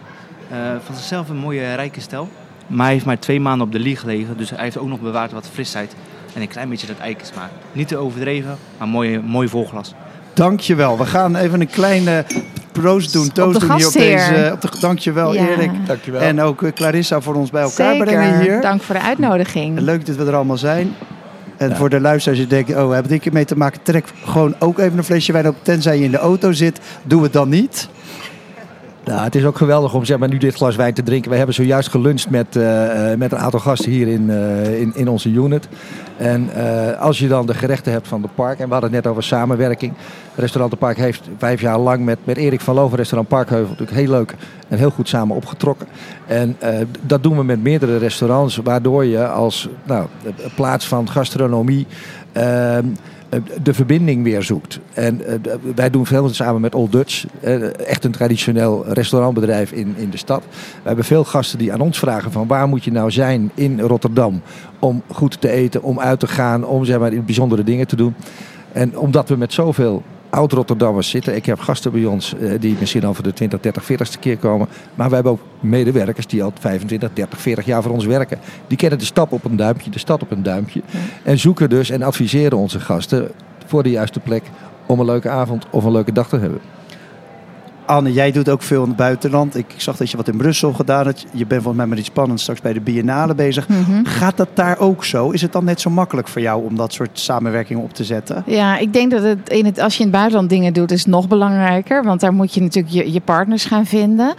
Eh, 0.50 0.56
van 0.84 0.94
zichzelf 0.94 1.28
een 1.28 1.36
mooie 1.36 1.74
rijke 1.74 2.00
stijl. 2.00 2.28
Maar 2.66 2.84
hij 2.84 2.94
heeft 2.94 3.04
maar 3.04 3.18
twee 3.18 3.40
maanden 3.40 3.66
op 3.66 3.72
de 3.72 3.78
lieg 3.78 4.00
gelegen. 4.00 4.36
Dus 4.36 4.50
hij 4.50 4.62
heeft 4.62 4.78
ook 4.78 4.88
nog 4.88 5.00
bewaard 5.00 5.32
wat 5.32 5.48
frisheid. 5.52 5.94
En 6.34 6.40
een 6.40 6.48
klein 6.48 6.68
beetje 6.68 6.86
dat 6.86 6.98
eikensmaak. 6.98 7.50
Niet 7.72 7.88
te 7.88 7.96
overdreven, 7.96 8.56
maar 8.78 8.88
mooi, 8.88 9.18
mooi 9.20 9.48
volglas. 9.48 9.94
Dankjewel. 10.34 10.98
We 10.98 11.06
gaan 11.06 11.36
even 11.36 11.60
een 11.60 11.70
kleine 11.70 12.24
proost 12.72 13.12
doen. 13.12 13.32
Toast 13.32 13.60
de 13.60 13.66
doen 13.66 13.76
hier 13.76 13.86
op 13.86 13.92
deze. 13.92 14.50
Op 14.52 14.60
de, 14.60 14.68
dankjewel, 14.80 15.34
Ja. 15.34 15.46
Erik. 15.48 15.70
Dankjewel. 15.86 16.20
En 16.20 16.40
ook 16.40 16.62
eh, 16.62 16.72
Clarissa 16.72 17.20
voor 17.20 17.34
ons 17.34 17.50
bij 17.50 17.62
elkaar 17.62 17.90
Zeker. 17.90 18.06
brengen 18.06 18.40
hier. 18.40 18.60
Dank 18.60 18.82
voor 18.82 18.94
de 18.94 19.00
uitnodiging. 19.02 19.80
Leuk 19.80 20.06
dat 20.06 20.16
we 20.16 20.24
er 20.24 20.34
allemaal 20.34 20.58
zijn. 20.58 20.94
En 21.56 21.68
Ja. 21.68 21.76
voor 21.76 21.88
de 21.90 22.00
luisteraars 22.00 22.38
die 22.40 22.48
denken, 22.48 22.84
oh, 22.84 22.92
hebben 22.92 23.10
dit 23.10 23.20
keer 23.20 23.32
mee 23.32 23.44
te 23.44 23.56
maken? 23.56 23.82
Trek 23.82 24.04
gewoon 24.24 24.54
ook 24.58 24.78
even 24.78 24.98
een 24.98 25.04
flesje 25.04 25.32
wijn 25.32 25.48
op. 25.48 25.56
Tenzij 25.62 25.98
je 25.98 26.04
in 26.04 26.10
de 26.10 26.18
auto 26.18 26.52
zit, 26.52 26.80
doe 27.02 27.22
het 27.22 27.32
dan 27.32 27.48
niet. 27.48 27.88
Nou, 29.10 29.22
het 29.22 29.34
is 29.34 29.44
ook 29.44 29.56
geweldig 29.56 29.94
om 29.94 30.04
zeg 30.04 30.18
maar, 30.18 30.28
nu 30.28 30.38
dit 30.38 30.54
glas 30.54 30.76
wijn 30.76 30.94
te 30.94 31.02
drinken. 31.02 31.30
We 31.30 31.36
hebben 31.36 31.54
zojuist 31.54 31.88
geluncht 31.88 32.30
met, 32.30 32.56
eh, 32.56 33.12
eh, 33.12 33.18
met 33.18 33.32
een 33.32 33.38
aantal 33.38 33.60
gasten 33.60 33.90
hier 33.90 34.08
in, 34.08 34.30
eh, 34.30 34.80
in, 34.80 34.92
in 34.94 35.08
onze 35.08 35.28
unit. 35.28 35.68
En 36.16 36.50
als 36.98 37.18
je 37.18 37.28
dan 37.28 37.46
de 37.46 37.54
gerechten 37.54 37.92
hebt 37.92 38.08
van 38.08 38.22
de 38.22 38.28
park, 38.34 38.58
en 38.58 38.66
we 38.66 38.72
hadden 38.72 38.92
het 38.92 39.02
net 39.02 39.12
over 39.12 39.22
samenwerking. 39.22 39.92
Restaurant 40.34 40.72
de 40.72 40.78
Park 40.78 40.96
heeft 40.96 41.28
vijf 41.38 41.60
jaar 41.60 41.78
lang 41.78 42.04
met, 42.04 42.18
met 42.24 42.36
Erik 42.36 42.60
van 42.60 42.74
Loven, 42.74 42.96
restaurant 42.96 43.28
Parkheuvel, 43.28 43.68
natuurlijk 43.68 43.98
heel 43.98 44.10
leuk 44.10 44.34
en 44.68 44.78
heel 44.78 44.90
goed 44.90 45.08
samen 45.08 45.36
opgetrokken. 45.36 45.86
En 46.26 46.56
dat 47.00 47.22
doen 47.22 47.36
we 47.36 47.44
met 47.44 47.62
meerdere 47.62 47.96
restaurants, 47.96 48.56
waardoor 48.56 49.04
je 49.04 49.28
als 49.28 49.68
nou, 49.84 50.06
plaats 50.54 50.88
van 50.88 51.10
gastronomie. 51.10 51.86
Eh, 53.30 53.40
de 53.62 53.74
verbinding 53.74 54.22
weer 54.22 54.42
zoekt. 54.42 54.78
En 54.92 55.26
eh, 55.26 55.54
wij 55.74 55.90
doen 55.90 56.06
veel 56.06 56.28
samen 56.28 56.60
met 56.60 56.74
Old 56.74 56.92
Dutch, 56.92 57.24
eh, 57.40 57.86
echt 57.86 58.04
een 58.04 58.10
traditioneel 58.10 58.84
restaurantbedrijf 58.88 59.72
in, 59.72 59.94
in 59.96 60.10
de 60.10 60.16
stad. 60.16 60.44
We 60.50 60.86
hebben 60.86 61.04
veel 61.04 61.24
gasten 61.24 61.58
die 61.58 61.72
aan 61.72 61.80
ons 61.80 61.98
vragen 61.98 62.32
van 62.32 62.46
waar 62.46 62.68
moet 62.68 62.84
je 62.84 62.92
nou 62.92 63.10
zijn 63.10 63.50
in 63.54 63.80
Rotterdam 63.80 64.42
om 64.78 65.02
goed 65.06 65.40
te 65.40 65.50
eten, 65.50 65.82
om 65.82 66.00
uit 66.00 66.20
te 66.20 66.26
gaan, 66.26 66.64
om 66.64 66.84
zeg 66.84 66.98
maar, 66.98 67.24
bijzondere 67.24 67.64
dingen 67.64 67.86
te 67.86 67.96
doen. 67.96 68.14
En 68.72 68.98
omdat 68.98 69.28
we 69.28 69.36
met 69.36 69.52
zoveel 69.52 70.02
oud-Rotterdammers 70.30 71.10
zitten. 71.10 71.36
Ik 71.36 71.46
heb 71.46 71.60
gasten 71.60 71.92
bij 71.92 72.04
ons 72.04 72.34
eh, 72.34 72.60
die 72.60 72.76
misschien 72.78 73.04
al 73.04 73.14
voor 73.14 73.24
de 73.24 73.32
20, 73.32 73.60
30, 73.60 73.82
40ste 73.82 74.20
keer 74.20 74.36
komen. 74.36 74.68
Maar 74.94 75.08
we 75.08 75.14
hebben 75.14 75.32
ook 75.32 75.40
medewerkers 75.60 76.26
die 76.26 76.42
al 76.42 76.52
25, 76.58 77.10
30, 77.12 77.40
40 77.40 77.64
jaar 77.64 77.82
voor 77.82 77.92
ons 77.92 78.04
werken. 78.04 78.38
Die 78.66 78.76
kennen 78.76 78.98
de 78.98 79.04
stap 79.04 79.32
op 79.32 79.44
een 79.44 79.56
duimpje, 79.56 79.90
de 79.90 79.98
stad 79.98 80.22
op 80.22 80.30
een 80.30 80.42
duimpje. 80.42 80.82
En 81.22 81.38
zoeken 81.38 81.68
dus 81.68 81.90
en 81.90 82.02
adviseren 82.02 82.58
onze 82.58 82.80
gasten 82.80 83.30
voor 83.66 83.82
de 83.82 83.90
juiste 83.90 84.20
plek 84.20 84.42
om 84.86 85.00
een 85.00 85.06
leuke 85.06 85.28
avond 85.28 85.66
of 85.70 85.84
een 85.84 85.92
leuke 85.92 86.12
dag 86.12 86.28
te 86.28 86.38
hebben. 86.38 86.60
Anne, 87.90 88.12
jij 88.12 88.32
doet 88.32 88.48
ook 88.48 88.62
veel 88.62 88.82
in 88.82 88.88
het 88.88 88.96
buitenland. 88.96 89.56
Ik 89.56 89.74
zag 89.76 89.96
dat 89.96 90.10
je 90.10 90.16
wat 90.16 90.28
in 90.28 90.36
Brussel 90.36 90.72
gedaan 90.72 91.06
hebt. 91.06 91.26
Je 91.32 91.46
bent 91.46 91.62
volgens 91.62 91.76
mij 91.76 91.86
met 91.86 91.98
iets 91.98 92.08
spannends 92.08 92.42
straks 92.42 92.60
bij 92.60 92.72
de 92.72 92.80
Biennale 92.80 93.34
bezig. 93.34 93.68
Mhm. 93.68 94.04
Gaat 94.04 94.36
dat 94.36 94.48
daar 94.54 94.78
ook 94.78 95.04
zo? 95.04 95.30
Is 95.30 95.42
het 95.42 95.52
dan 95.52 95.64
net 95.64 95.80
zo 95.80 95.90
makkelijk 95.90 96.28
voor 96.28 96.40
jou 96.40 96.64
om 96.64 96.76
dat 96.76 96.92
soort 96.92 97.18
samenwerkingen 97.18 97.82
op 97.82 97.92
te 97.92 98.04
zetten? 98.04 98.42
Ja, 98.46 98.78
ik 98.78 98.92
denk 98.92 99.10
dat 99.10 99.22
het, 99.22 99.48
in 99.48 99.64
het 99.64 99.78
als 99.78 99.92
je 99.92 99.98
in 99.98 100.06
het 100.06 100.14
buitenland 100.14 100.50
dingen 100.50 100.72
doet, 100.72 100.90
is 100.90 100.98
het 100.98 101.08
nog 101.08 101.28
belangrijker. 101.28 102.04
Want 102.04 102.20
daar 102.20 102.32
moet 102.32 102.54
je 102.54 102.60
natuurlijk 102.60 102.94
je, 102.94 103.12
je 103.12 103.20
partners 103.20 103.64
gaan 103.64 103.86
vinden. 103.86 104.34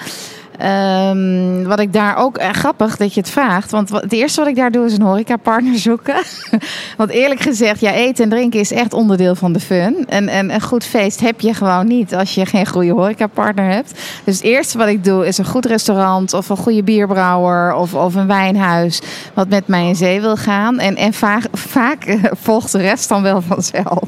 Ehm, 0.62 1.64
wat 1.64 1.80
ik 1.80 1.94
daar 1.94 2.18
ook, 2.18 2.38
eh, 2.38 2.50
grappig 2.50 2.98
dat 2.98 3.14
je 3.14 3.20
het 3.20 3.30
vraagt. 3.30 3.72
Want 3.72 3.90
het 3.90 4.14
eerste 4.14 4.40
wat 4.40 4.50
ik 4.50 4.56
daar 4.56 4.72
doe 4.72 4.86
is 4.86 4.94
een 4.94 5.02
horecapartner 5.02 5.78
zoeken. 5.78 6.16
want 6.98 7.10
eerlijk 7.10 7.42
gezegd, 7.42 7.80
ja, 7.80 7.94
eten 7.94 8.24
en 8.24 8.30
drinken 8.30 8.60
is 8.60 8.72
echt 8.72 8.94
onderdeel 8.94 9.36
van 9.36 9.54
de 9.54 9.60
fun. 9.60 10.06
En, 10.08 10.28
en 10.28 10.54
een 10.54 10.62
goed 10.62 10.84
feest 10.84 11.20
heb 11.20 11.42
je 11.42 11.54
gewoon 11.54 11.88
niet 11.88 12.16
als 12.16 12.36
je 12.36 12.46
geen 12.46 12.68
goede 12.68 12.92
horecapartner 12.92 13.72
hebt. 13.72 13.92
Dus 14.24 14.36
het 14.36 14.44
eerste 14.44 14.78
wat 14.78 14.88
ik 14.88 15.04
doe 15.04 15.28
is 15.28 15.38
een 15.38 15.46
goed 15.46 15.66
restaurant 15.66 16.34
of 16.34 16.50
een 16.50 16.58
goede 16.58 16.84
bierbrouwer 16.84 17.74
of, 17.74 17.94
of 17.94 18.16
een 18.16 18.28
wijnhuis. 18.28 19.02
Wat 19.34 19.50
met 19.50 19.68
mij 19.68 19.88
in 19.88 19.96
zee 19.96 20.22
wil 20.22 20.38
gaan. 20.38 20.80
En, 20.80 20.96
en 20.96 21.14
vaak, 21.14 21.44
vaak 21.52 22.04
eh, 22.04 22.24
volgt 22.32 22.72
de 22.72 22.82
rest 22.82 23.10
dan 23.10 23.22
wel 23.22 23.42
vanzelf. 23.42 24.04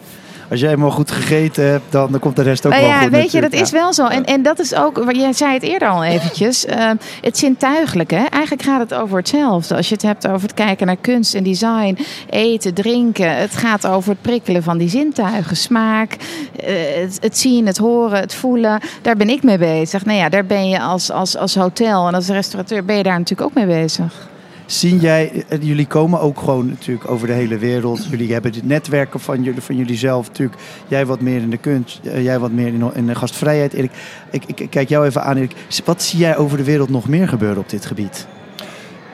Als 0.54 0.62
jij 0.62 0.72
helemaal 0.72 0.92
goed 0.92 1.12
gegeten 1.12 1.66
hebt, 1.70 1.92
dan, 1.92 2.12
dan 2.12 2.20
komt 2.20 2.36
de 2.36 2.42
rest 2.42 2.66
ook 2.66 2.72
Maar 2.72 2.82
wel 2.82 2.89
ja, 2.89 3.00
goed. 3.00 3.10
weet 3.10 3.32
je, 3.32 3.42
dat 3.42 3.54
is 3.54 3.72
wel 3.72 3.94
zo. 3.94 4.08
En, 4.08 4.26
en 4.26 4.42
dat 4.44 4.60
is 4.60 4.76
ook, 4.76 5.04
jij 5.12 5.34
zei 5.34 5.54
het 5.54 5.63
eerder 5.63 5.88
al 5.88 6.04
eventjes, 6.04 6.66
eh, 6.66 6.89
het 7.22 7.38
zintuigelijke. 7.38 8.16
hè. 8.16 8.24
Eigenlijk 8.26 8.63
gaat 8.63 8.80
het 8.80 8.94
over 8.94 9.18
hetzelfde. 9.18 9.76
Als 9.76 9.88
je 9.88 9.94
het 9.94 10.04
hebt 10.04 10.28
over 10.28 10.42
het 10.42 10.54
kijken 10.54 10.88
naar 10.88 10.98
kunst 11.02 11.36
en 11.36 11.44
design, 11.44 11.98
eten, 12.30 12.74
drinken. 12.74 13.36
Het 13.38 13.56
gaat 13.56 13.88
over 13.88 14.10
het 14.10 14.22
prikkelen 14.22 14.63
van 14.63 14.78
die 14.78 14.89
zintuigen. 14.89 15.58
Smaak, 15.58 16.18
eh, 16.60 16.74
het, 17.02 17.18
het 17.22 17.38
zien, 17.38 17.66
het 17.68 17.78
horen, 17.78 18.20
het 18.20 18.34
voelen. 18.34 18.80
Daar 19.02 19.16
ben 19.16 19.30
ik 19.30 19.44
mee 19.44 19.58
bezig. 19.58 20.06
Nou 20.06 20.18
ja, 20.18 20.30
daar 20.30 20.46
ben 20.46 20.70
je 20.70 20.80
als, 20.80 21.12
als, 21.12 21.38
als 21.38 21.56
hotel 21.56 22.08
en 22.08 22.13
als 22.13 22.28
restaurateur 22.28 22.86
ben 22.86 22.98
je 22.98 23.04
daar 23.04 23.18
natuurlijk 23.18 23.50
ook 23.50 23.56
mee 23.56 23.82
bezig. 23.82 24.32
Zien 24.73 24.99
jij, 24.99 25.43
eh, 25.47 25.62
jullie 25.62 25.88
komen 25.88 26.19
ook 26.19 26.39
gewoon 26.39 26.67
natuurlijk 26.67 27.09
over 27.09 27.27
de 27.27 27.33
hele 27.33 27.57
wereld. 27.57 28.05
Jullie 28.09 28.33
hebben 28.33 28.51
dit 28.51 28.65
netwerken 28.65 29.19
van 29.19 29.43
jullie, 29.43 29.62
van 29.62 29.75
jullie 29.75 29.97
zelf 29.97 30.27
natuurlijk. 30.27 30.62
Jij 30.88 31.05
wat 31.05 31.21
meer 31.21 31.41
in 31.41 31.49
de 31.49 31.57
kunst, 31.57 31.99
eh, 32.03 32.23
jij 32.23 32.39
wat 32.39 32.51
meer 32.51 32.67
in, 32.67 32.93
in 32.93 33.05
de 33.05 33.15
gastvrijheid. 33.15 33.73
Erik, 33.73 33.91
ik, 34.31 34.43
ik, 34.45 34.59
ik 34.59 34.69
kijk 34.69 34.89
jou 34.89 35.05
even 35.05 35.23
aan. 35.23 35.38
Erik. 35.38 35.55
Wat 35.86 36.03
zie 36.03 36.19
jij 36.19 36.38
over 36.38 36.57
de 36.57 36.63
wereld 36.63 36.89
nog 36.89 37.07
meer 37.07 37.27
gebeuren 37.27 37.57
op 37.57 37.69
dit 37.69 37.86
gebied? 37.86 38.27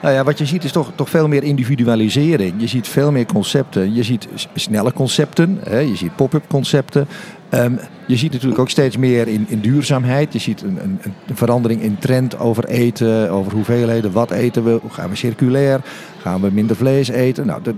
Nou 0.02 0.14
ja, 0.14 0.24
wat 0.24 0.38
je 0.38 0.46
ziet 0.46 0.64
is 0.64 0.72
toch, 0.72 0.92
toch 0.94 1.10
veel 1.10 1.28
meer 1.28 1.42
individualisering. 1.42 2.54
Je 2.56 2.66
ziet 2.66 2.88
veel 2.88 3.12
meer 3.12 3.26
concepten. 3.26 3.94
Je 3.94 4.02
ziet 4.02 4.28
snelle 4.54 4.92
concepten. 4.92 5.58
Hè? 5.68 5.78
Je 5.78 5.96
ziet 5.96 6.16
pop-up 6.16 6.44
concepten. 6.48 7.06
Ehm, 7.48 7.72
je 8.06 8.16
ziet 8.16 8.32
natuurlijk 8.32 8.60
ook 8.60 8.70
steeds 8.70 8.96
meer 8.96 9.28
in, 9.28 9.44
in 9.48 9.60
duurzaamheid. 9.60 10.32
Je 10.32 10.38
ziet 10.38 10.62
een, 10.62 10.78
een, 10.82 10.98
een 11.26 11.36
verandering 11.36 11.82
in 11.82 11.98
trend 11.98 12.38
over 12.38 12.64
eten, 12.64 13.30
over 13.30 13.52
hoeveelheden, 13.52 14.12
wat 14.12 14.30
eten 14.30 14.64
we, 14.64 14.80
gaan 14.88 15.10
we 15.10 15.16
circulair, 15.16 15.80
gaan 16.18 16.40
we 16.40 16.50
minder 16.52 16.76
vlees 16.76 17.08
eten. 17.08 17.46
Nou, 17.46 17.62
dat- 17.62 17.74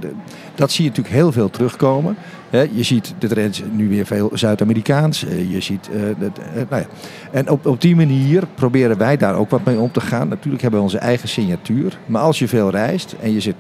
dat 0.54 0.70
zie 0.72 0.85
je 0.85 0.88
natuurlijk 0.90 1.16
heel 1.16 1.32
veel 1.32 1.50
terugkomen. 1.50 2.16
Je 2.52 2.82
ziet 2.82 3.14
de 3.18 3.28
trends 3.28 3.62
nu 3.72 3.88
weer 3.88 4.06
veel 4.06 4.30
Zuid-Amerikaans. 4.32 5.24
Eh, 5.24 5.50
Je 5.50 5.60
ziet, 5.60 5.88
eh, 5.92 6.00
dat, 6.18 6.38
eh, 6.38 6.62
nou 6.68 6.82
ja. 6.82 6.88
En 7.30 7.50
op, 7.50 7.66
op 7.66 7.80
die 7.80 7.96
manier 7.96 8.46
proberen 8.54 8.98
wij 8.98 9.16
daar 9.16 9.34
ook 9.34 9.50
wat 9.50 9.64
mee 9.64 9.78
om 9.78 9.92
te 9.92 10.00
gaan. 10.00 10.28
Natuurlijk 10.28 10.62
hebben 10.62 10.80
we 10.80 10.86
onze 10.86 10.98
eigen 10.98 11.28
signatuur. 11.28 11.98
Maar 12.06 12.22
als 12.22 12.38
je 12.38 12.48
veel 12.48 12.70
reist 12.70 13.14
en 13.20 13.32
je 13.32 13.40
zit 13.40 13.56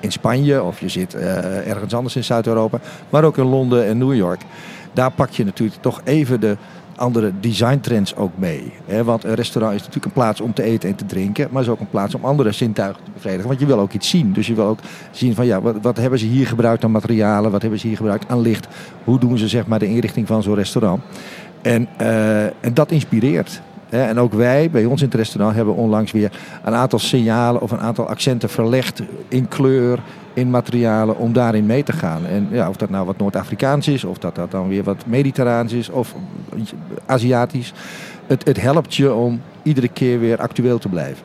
in 0.00 0.12
Spanje 0.12 0.62
of 0.62 0.80
je 0.80 0.88
zit 0.88 1.14
ergens 1.14 1.94
anders 1.94 2.16
in 2.16 2.24
Zuid-Europa, 2.24 2.80
maar 3.10 3.24
ook 3.24 3.38
in 3.38 3.44
Londen 3.44 3.86
en 3.86 3.98
New 3.98 4.14
York 4.14 4.40
daar 4.98 5.10
pak 5.10 5.30
je 5.30 5.44
natuurlijk 5.44 5.82
toch 5.82 6.00
even 6.04 6.40
de 6.40 6.56
andere 6.98 7.32
designtrends 7.40 8.16
ook 8.16 8.32
mee. 8.34 8.72
Hè? 8.86 9.04
Want 9.04 9.24
een 9.24 9.34
restaurant 9.34 9.74
is 9.74 9.80
natuurlijk 9.80 10.06
een 10.06 10.22
plaats 10.22 10.40
om 10.40 10.54
te 10.54 10.62
eten 10.62 10.88
en 10.88 10.94
te 10.94 11.06
drinken, 11.06 11.48
maar 11.50 11.62
is 11.62 11.68
ook 11.68 11.80
een 11.80 11.88
plaats 11.88 12.14
om 12.14 12.24
andere 12.24 12.52
zintuigen 12.52 13.04
te 13.04 13.10
bevredigen. 13.10 13.48
Want 13.48 13.60
je 13.60 13.66
wil 13.66 13.78
ook 13.78 13.92
iets 13.92 14.08
zien. 14.08 14.32
Dus 14.32 14.46
je 14.46 14.54
wil 14.54 14.66
ook 14.66 14.78
zien 15.10 15.34
van 15.34 15.46
ja, 15.46 15.60
wat, 15.60 15.76
wat 15.82 15.96
hebben 15.96 16.18
ze 16.18 16.26
hier 16.26 16.46
gebruikt 16.46 16.84
aan 16.84 16.90
materialen, 16.90 17.50
wat 17.50 17.62
hebben 17.62 17.80
ze 17.80 17.86
hier 17.86 17.96
gebruikt 17.96 18.28
aan 18.28 18.40
licht, 18.40 18.68
hoe 19.04 19.18
doen 19.18 19.38
ze 19.38 19.48
zeg 19.48 19.66
maar 19.66 19.78
de 19.78 19.88
inrichting 19.88 20.26
van 20.26 20.42
zo'n 20.42 20.54
restaurant. 20.54 21.02
En, 21.62 21.88
uh, 22.00 22.44
en 22.44 22.74
dat 22.74 22.90
inspireert. 22.90 23.60
En 23.88 24.18
ook 24.18 24.32
wij 24.32 24.70
bij 24.70 24.84
ons 24.84 25.00
in 25.00 25.06
het 25.06 25.16
restaurant 25.16 25.56
hebben 25.56 25.74
onlangs 25.74 26.12
weer 26.12 26.32
een 26.64 26.74
aantal 26.74 26.98
signalen 26.98 27.60
of 27.60 27.70
een 27.70 27.80
aantal 27.80 28.08
accenten 28.08 28.48
verlegd 28.48 29.02
in 29.28 29.48
kleur, 29.48 29.98
in 30.38 30.50
materialen 30.50 31.16
om 31.16 31.32
daarin 31.32 31.66
mee 31.66 31.82
te 31.82 31.92
gaan. 31.92 32.26
En 32.26 32.48
ja, 32.50 32.68
of 32.68 32.76
dat 32.76 32.90
nou 32.90 33.06
wat 33.06 33.18
Noord-Afrikaans 33.18 33.88
is, 33.88 34.04
of 34.04 34.18
dat 34.18 34.34
dat 34.34 34.50
dan 34.50 34.68
weer 34.68 34.82
wat 34.82 35.06
Mediterraans 35.06 35.72
is 35.72 35.88
of 35.88 36.14
Aziatisch. 37.06 37.72
Het, 38.26 38.44
het 38.44 38.60
helpt 38.60 38.94
je 38.94 39.14
om 39.14 39.40
iedere 39.62 39.88
keer 39.88 40.20
weer 40.20 40.40
actueel 40.40 40.78
te 40.78 40.88
blijven. 40.88 41.24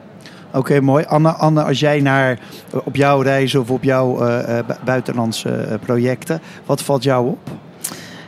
Oké, 0.54 0.82
mooi. 0.82 1.06
Anne, 1.06 1.32
Anne, 1.32 1.64
als 1.64 1.80
jij 1.80 2.00
naar, 2.00 2.40
op 2.84 2.96
jouw 2.96 3.22
reizen 3.22 3.60
of 3.60 3.70
op 3.70 3.84
jouw 3.84 4.28
uh, 4.28 4.60
buitenlandse 4.84 5.80
projecten, 5.86 6.42
wat 6.66 6.82
valt 6.82 7.04
jou 7.04 7.28
op? 7.28 7.50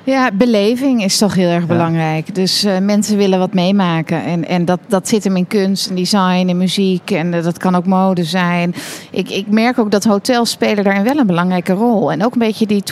Ja, 0.05 0.31
beleving 0.33 1.03
is 1.03 1.17
toch 1.17 1.33
heel 1.33 1.49
erg 1.49 1.67
belangrijk. 1.67 2.35
Dus 2.35 2.63
uh, 2.63 2.77
mensen 2.77 3.17
willen 3.17 3.39
wat 3.39 3.53
meemaken. 3.53 4.23
En, 4.23 4.47
en 4.47 4.65
dat, 4.65 4.79
dat 4.87 5.07
zit 5.07 5.23
hem 5.23 5.35
in 5.35 5.47
kunst 5.47 5.89
en 5.89 5.95
design 5.95 6.45
en 6.49 6.57
muziek. 6.57 7.11
En 7.11 7.33
uh, 7.33 7.43
dat 7.43 7.57
kan 7.57 7.75
ook 7.75 7.85
mode 7.85 8.23
zijn. 8.23 8.75
Ik, 9.11 9.29
ik 9.29 9.47
merk 9.47 9.79
ook 9.79 9.91
dat 9.91 10.03
hotels 10.03 10.49
spelen 10.49 10.83
daarin 10.83 11.03
wel 11.03 11.17
een 11.17 11.27
belangrijke 11.27 11.73
rol. 11.73 12.11
En 12.11 12.25
ook 12.25 12.33
een 12.33 12.39
beetje 12.39 12.65
die 12.65 12.83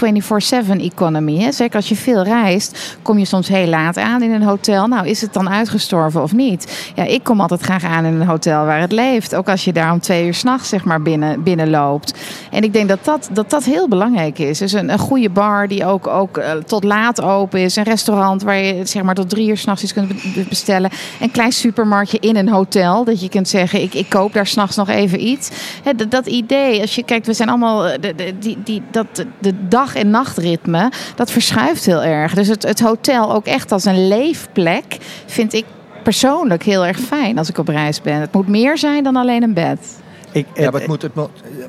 24-7 0.78 0.82
economy. 0.82 1.38
Hè? 1.40 1.52
Zeker 1.52 1.76
als 1.76 1.90
je 1.90 1.96
veel 1.96 2.24
reist, 2.24 2.98
kom 3.02 3.18
je 3.18 3.26
soms 3.26 3.48
heel 3.48 3.68
laat 3.68 3.98
aan 3.98 4.22
in 4.22 4.32
een 4.32 4.44
hotel. 4.44 4.88
Nou, 4.88 5.08
is 5.08 5.22
het 5.22 5.34
dan 5.34 5.50
uitgestorven 5.50 6.22
of 6.24 6.34
niet? 6.34 6.92
Ja, 6.96 7.04
ik 7.04 7.24
kom 7.24 7.42
altijd 7.42 7.62
graag 7.62 7.84
aan 7.84 8.06
in 8.06 8.14
een 8.14 8.28
hotel 8.28 8.66
waar 8.66 8.80
het 8.80 8.92
leeft. 8.92 9.36
Ook 9.36 9.50
als 9.50 9.66
je 9.66 9.74
daar 9.74 9.92
om 9.92 10.00
twee 10.00 10.26
uur 10.26 10.34
s'nachts 10.34 10.70
zeg 10.70 10.84
maar 10.84 11.02
binnen, 11.02 11.44
binnenloopt. 11.44 12.14
En 12.52 12.64
ik 12.64 12.74
denk 12.74 12.90
dat 12.90 13.06
dat, 13.06 13.30
dat, 13.32 13.50
dat 13.50 13.64
heel 13.64 13.88
belangrijk 13.88 14.40
is. 14.40 14.58
Dus 14.58 14.72
een, 14.72 14.90
een 14.90 15.00
goede 15.00 15.30
bar 15.30 15.68
die 15.68 15.86
ook, 15.86 16.08
ook 16.08 16.38
uh, 16.38 16.52
tot 16.52 16.84
laat 16.84 17.02
open 17.22 17.60
is. 17.60 17.76
Een 17.76 17.84
restaurant 17.84 18.44
waar 18.44 18.58
je 18.58 18.86
zeg 18.86 19.04
maar 19.04 19.16
tot 19.16 19.30
drie 19.30 19.50
uur 19.50 19.58
s'nachts 19.58 19.84
iets 19.84 19.94
kunt 19.94 20.14
bestellen. 20.50 20.92
Een 21.22 21.32
klein 21.32 21.52
supermarktje 21.52 22.18
in 22.20 22.36
een 22.36 22.50
hotel. 22.50 23.04
Dat 23.04 23.22
je 23.22 23.30
kunt 23.30 23.50
zeggen, 23.50 23.82
ik, 23.82 23.94
ik 23.94 24.10
koop 24.10 24.34
daar 24.34 24.48
s'nachts 24.48 24.76
nog 24.76 24.90
even 24.90 25.28
iets. 25.28 25.50
dat, 25.96 26.12
dat, 26.12 26.28
idee, 26.28 26.82
als 26.82 26.96
je 26.96 27.04
kijkt, 27.04 27.28
we 27.28 27.34
zijn 27.34 27.50
allemaal... 27.50 27.88
Eh, 27.88 28.02
de, 28.02 28.16
de, 28.16 28.34
die, 28.40 28.58
die, 28.64 28.82
dat, 28.92 29.26
de 29.40 29.68
dag- 29.68 29.96
en 29.96 30.10
nachtritme, 30.10 30.92
dat 31.16 31.32
verschuift 31.32 31.86
heel 31.86 32.04
erg. 32.04 32.34
Dus 32.34 32.48
het, 32.48 32.64
het 32.64 32.80
hotel 32.80 33.34
ook 33.34 33.46
echt 33.46 33.72
als 33.72 33.86
een 33.86 34.08
leefplek 34.08 34.98
vind 35.26 35.54
ik 35.54 35.66
persoonlijk 36.04 36.64
heel 36.64 36.86
erg 36.86 37.00
fijn 37.00 37.38
als 37.38 37.50
ik 37.50 37.58
op 37.58 37.68
reis 37.68 38.02
ben. 38.02 38.20
Het 38.20 38.34
moet 38.34 38.48
meer 38.48 38.78
zijn 38.78 39.04
dan 39.04 39.16
alleen 39.16 39.44
een 39.44 39.54
bed. 39.54 40.03
Ik, 40.34 40.48
ja, 40.54 40.72
maar 40.72 40.80
het, 40.80 40.88
moet, 40.88 41.02
het, 41.02 41.16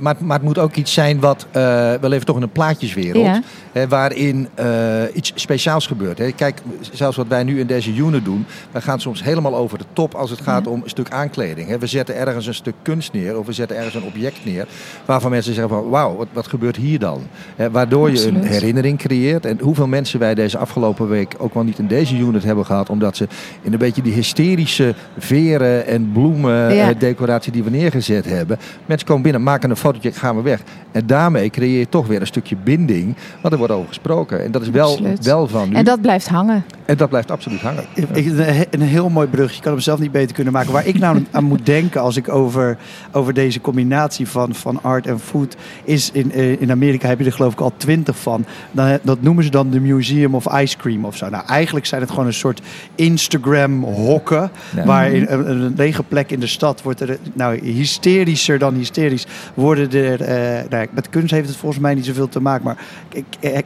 maar, 0.00 0.16
maar 0.18 0.36
het 0.36 0.46
moet 0.46 0.58
ook 0.58 0.74
iets 0.74 0.92
zijn 0.92 1.20
wat, 1.20 1.46
uh, 1.46 1.52
wel 1.94 2.12
even 2.12 2.26
toch 2.26 2.36
in 2.36 2.42
een 2.42 2.50
plaatjeswereld, 2.50 3.24
ja. 3.24 3.42
hè, 3.72 3.88
waarin 3.88 4.48
uh, 4.60 5.02
iets 5.12 5.32
speciaals 5.34 5.86
gebeurt. 5.86 6.18
Hè. 6.18 6.32
Kijk, 6.32 6.60
zelfs 6.92 7.16
wat 7.16 7.26
wij 7.26 7.42
nu 7.42 7.60
in 7.60 7.66
deze 7.66 7.94
unit 7.94 8.24
doen, 8.24 8.46
wij 8.70 8.80
gaan 8.80 9.00
soms 9.00 9.22
helemaal 9.22 9.56
over 9.56 9.78
de 9.78 9.84
top 9.92 10.14
als 10.14 10.30
het 10.30 10.40
gaat 10.40 10.64
ja. 10.64 10.70
om 10.70 10.80
een 10.82 10.90
stuk 10.90 11.10
aankleding. 11.10 11.68
Hè. 11.68 11.78
We 11.78 11.86
zetten 11.86 12.16
ergens 12.16 12.46
een 12.46 12.54
stuk 12.54 12.74
kunst 12.82 13.12
neer 13.12 13.38
of 13.38 13.46
we 13.46 13.52
zetten 13.52 13.76
ergens 13.76 13.94
een 13.94 14.02
object 14.02 14.44
neer 14.44 14.66
waarvan 15.04 15.30
mensen 15.30 15.54
zeggen 15.54 15.74
van 15.74 15.88
wauw, 15.88 16.16
wat, 16.16 16.28
wat 16.32 16.46
gebeurt 16.46 16.76
hier 16.76 16.98
dan? 16.98 17.22
Hè, 17.56 17.70
waardoor 17.70 18.08
Absoluut. 18.08 18.34
je 18.34 18.40
een 18.40 18.46
herinnering 18.46 18.98
creëert. 18.98 19.46
En 19.46 19.58
hoeveel 19.60 19.86
mensen 19.86 20.18
wij 20.18 20.34
deze 20.34 20.58
afgelopen 20.58 21.08
week 21.08 21.34
ook 21.38 21.54
wel 21.54 21.64
niet 21.64 21.78
in 21.78 21.86
deze 21.86 22.16
unit 22.16 22.44
hebben 22.44 22.66
gehad, 22.66 22.90
omdat 22.90 23.16
ze 23.16 23.28
in 23.62 23.72
een 23.72 23.78
beetje 23.78 24.02
die 24.02 24.12
hysterische 24.12 24.94
veren 25.18 25.86
en 25.86 26.12
bloemen 26.12 26.98
decoratie 26.98 27.52
die 27.52 27.62
we 27.62 27.70
neergezet 27.70 28.24
hebben, 28.24 28.53
Mensen 28.86 29.06
komen 29.06 29.22
binnen, 29.22 29.42
maken 29.42 29.70
een 29.70 29.76
fotootje, 29.76 30.12
gaan 30.12 30.36
we 30.36 30.42
weg. 30.42 30.60
En 30.92 31.06
daarmee 31.06 31.50
creëer 31.50 31.78
je 31.78 31.88
toch 31.88 32.06
weer 32.06 32.20
een 32.20 32.26
stukje 32.26 32.56
binding. 32.56 33.16
Want 33.40 33.52
er 33.52 33.58
wordt 33.58 33.72
over 33.72 33.88
gesproken. 33.88 34.44
En 34.44 34.50
dat 34.50 34.62
is 34.62 34.70
wel, 34.70 34.98
wel 35.20 35.48
van 35.48 35.68
nu. 35.68 35.74
En 35.74 35.84
dat 35.84 36.00
blijft 36.00 36.28
hangen. 36.28 36.64
En 36.84 36.96
dat 36.96 37.08
blijft 37.08 37.30
absoluut 37.30 37.60
hangen. 37.60 37.84
Een 38.70 38.80
heel 38.80 39.08
mooi 39.08 39.28
brug. 39.28 39.52
Je 39.52 39.62
kan 39.62 39.72
hem 39.72 39.80
zelf 39.80 39.98
niet 39.98 40.12
beter 40.12 40.34
kunnen 40.34 40.52
maken. 40.52 40.72
Waar 40.72 40.86
ik 40.86 40.98
nou 40.98 41.24
aan 41.30 41.44
moet 41.44 41.66
denken 41.66 42.00
als 42.00 42.16
ik 42.16 42.28
over, 42.28 42.78
over 43.12 43.34
deze 43.34 43.60
combinatie 43.60 44.28
van, 44.28 44.54
van 44.54 44.82
art 44.82 45.06
en 45.06 45.18
food... 45.20 45.56
is 45.84 46.10
in, 46.10 46.32
eh, 46.32 46.60
in 46.60 46.70
Amerika 46.70 47.08
heb 47.08 47.18
je 47.18 47.24
er 47.24 47.32
geloof 47.32 47.52
ik 47.52 47.60
al 47.60 47.72
twintig 47.76 48.18
van. 48.18 48.44
Dan, 48.70 48.98
dat 49.02 49.22
noemen 49.22 49.44
ze 49.44 49.50
dan 49.50 49.70
de 49.70 49.80
Museum 49.80 50.34
of 50.34 50.60
Ice 50.60 50.76
Cream 50.76 51.04
of 51.04 51.16
zo. 51.16 51.28
Nou, 51.28 51.46
eigenlijk 51.46 51.86
zijn 51.86 52.00
het 52.00 52.10
gewoon 52.10 52.26
een 52.26 52.34
soort 52.34 52.60
Instagram-hokken. 52.94 54.50
Ja. 54.76 54.84
Waar 54.84 55.10
in 55.10 55.26
een, 55.28 55.50
een 55.50 55.74
lege 55.76 56.02
plek 56.02 56.30
in 56.30 56.40
de 56.40 56.46
stad 56.46 56.82
wordt 56.82 57.00
er 57.00 57.18
nou, 57.32 57.60
dan 58.58 58.74
hysterisch... 58.74 59.26
worden 59.54 59.90
er... 59.90 60.20
Uh, 60.20 60.70
nou, 60.70 60.86
met 60.90 61.08
kunst 61.08 61.30
heeft 61.30 61.48
het 61.48 61.56
volgens 61.56 61.80
mij 61.80 61.94
niet 61.94 62.06
zoveel 62.06 62.28
te 62.28 62.40
maken. 62.40 62.64
Maar 62.64 62.76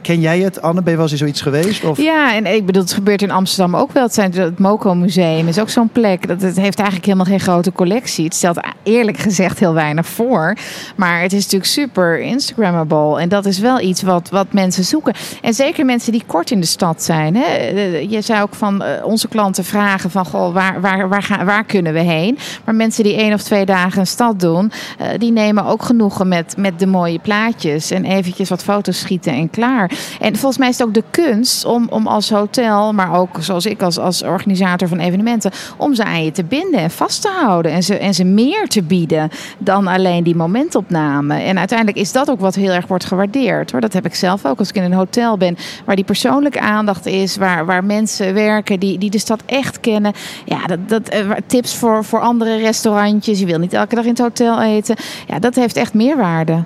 ken 0.01 0.19
jij 0.19 0.39
het, 0.39 0.61
Anne? 0.61 0.81
Ben 0.81 0.91
je 0.91 0.97
wel 0.97 1.09
eens 1.09 1.19
zoiets 1.19 1.41
geweest? 1.41 1.83
Of? 1.83 1.97
Ja, 1.97 2.35
en 2.35 2.45
ik 2.45 2.65
bedoel, 2.65 2.81
het 2.81 2.93
gebeurt 2.93 3.21
in 3.21 3.31
Amsterdam 3.31 3.75
ook 3.75 3.91
wel. 3.91 4.03
Het, 4.03 4.13
zijn, 4.13 4.33
het 4.33 4.59
Moco 4.59 4.95
Museum 4.95 5.47
is 5.47 5.59
ook 5.59 5.69
zo'n 5.69 5.89
plek. 5.89 6.27
Dat, 6.27 6.41
het 6.41 6.57
heeft 6.57 6.77
eigenlijk 6.77 7.05
helemaal 7.05 7.25
geen 7.25 7.39
grote 7.39 7.71
collectie. 7.71 8.25
Het 8.25 8.35
stelt 8.35 8.59
eerlijk 8.83 9.17
gezegd 9.17 9.59
heel 9.59 9.73
weinig 9.73 10.07
voor. 10.07 10.55
Maar 10.95 11.21
het 11.21 11.33
is 11.33 11.43
natuurlijk 11.43 11.71
super 11.71 12.19
Instagrammable. 12.19 13.19
En 13.19 13.29
dat 13.29 13.45
is 13.45 13.59
wel 13.59 13.79
iets 13.79 14.01
wat, 14.01 14.29
wat 14.29 14.53
mensen 14.53 14.83
zoeken. 14.83 15.13
En 15.41 15.53
zeker 15.53 15.85
mensen 15.85 16.11
die 16.11 16.23
kort 16.25 16.51
in 16.51 16.59
de 16.59 16.65
stad 16.65 17.03
zijn. 17.03 17.35
Hè? 17.35 17.67
Je 18.09 18.21
zou 18.21 18.41
ook 18.41 18.55
van 18.55 18.83
onze 19.03 19.27
klanten 19.27 19.63
vragen 19.63 20.11
van... 20.11 20.25
Goh, 20.25 20.53
waar, 20.53 20.81
waar, 20.81 21.09
waar, 21.09 21.23
gaan, 21.23 21.45
waar 21.45 21.63
kunnen 21.63 21.93
we 21.93 21.99
heen? 21.99 22.37
Maar 22.65 22.75
mensen 22.75 23.03
die 23.03 23.15
één 23.15 23.33
of 23.33 23.41
twee 23.41 23.65
dagen 23.65 23.99
een 23.99 24.07
stad 24.07 24.39
doen... 24.39 24.68
die 25.17 25.31
nemen 25.31 25.65
ook 25.65 25.83
genoegen 25.83 26.27
met, 26.27 26.57
met 26.57 26.79
de 26.79 26.87
mooie 26.87 27.19
plaatjes. 27.19 27.91
En 27.91 28.05
eventjes 28.05 28.49
wat 28.49 28.63
foto's 28.63 28.99
schieten 28.99 29.33
en 29.33 29.49
klaar. 29.49 29.91
En 30.19 30.35
volgens 30.35 30.57
mij 30.57 30.69
is 30.69 30.77
het 30.77 30.87
ook 30.87 30.93
de 30.93 31.03
kunst 31.11 31.65
om, 31.65 31.87
om 31.89 32.07
als 32.07 32.29
hotel, 32.29 32.93
maar 32.93 33.13
ook 33.13 33.37
zoals 33.39 33.65
ik 33.65 33.81
als, 33.81 33.99
als 33.99 34.23
organisator 34.23 34.87
van 34.87 34.99
evenementen, 34.99 35.51
om 35.77 35.95
ze 35.95 36.03
aan 36.03 36.23
je 36.23 36.31
te 36.31 36.43
binden 36.43 36.79
en 36.79 36.91
vast 36.91 37.21
te 37.21 37.29
houden. 37.41 37.71
En 37.71 37.83
ze, 37.83 37.97
en 37.97 38.13
ze 38.13 38.23
meer 38.23 38.67
te 38.67 38.83
bieden 38.83 39.29
dan 39.57 39.87
alleen 39.87 40.23
die 40.23 40.35
momentopname. 40.35 41.35
En 41.35 41.57
uiteindelijk 41.57 41.97
is 41.97 42.11
dat 42.11 42.29
ook 42.29 42.39
wat 42.39 42.55
heel 42.55 42.71
erg 42.71 42.87
wordt 42.87 43.05
gewaardeerd. 43.05 43.71
Hoor. 43.71 43.81
Dat 43.81 43.93
heb 43.93 44.05
ik 44.05 44.15
zelf 44.15 44.45
ook 44.45 44.59
als 44.59 44.69
ik 44.69 44.75
in 44.75 44.83
een 44.83 44.93
hotel 44.93 45.37
ben, 45.37 45.57
waar 45.85 45.95
die 45.95 46.05
persoonlijke 46.05 46.59
aandacht 46.59 47.05
is, 47.05 47.37
waar, 47.37 47.65
waar 47.65 47.83
mensen 47.83 48.33
werken 48.33 48.79
die, 48.79 48.97
die 48.97 49.09
de 49.09 49.19
stad 49.19 49.41
echt 49.45 49.79
kennen. 49.79 50.13
Ja, 50.45 50.65
dat, 50.65 50.89
dat, 50.89 51.11
tips 51.45 51.75
voor, 51.75 52.05
voor 52.05 52.21
andere 52.21 52.57
restaurantjes. 52.57 53.39
Je 53.39 53.45
wil 53.45 53.59
niet 53.59 53.73
elke 53.73 53.95
dag 53.95 54.03
in 54.03 54.09
het 54.09 54.19
hotel 54.19 54.48
eten. 54.57 54.95
Ja, 55.27 55.39
dat 55.39 55.55
heeft 55.55 55.75
echt 55.75 55.93
meerwaarde. 55.93 56.63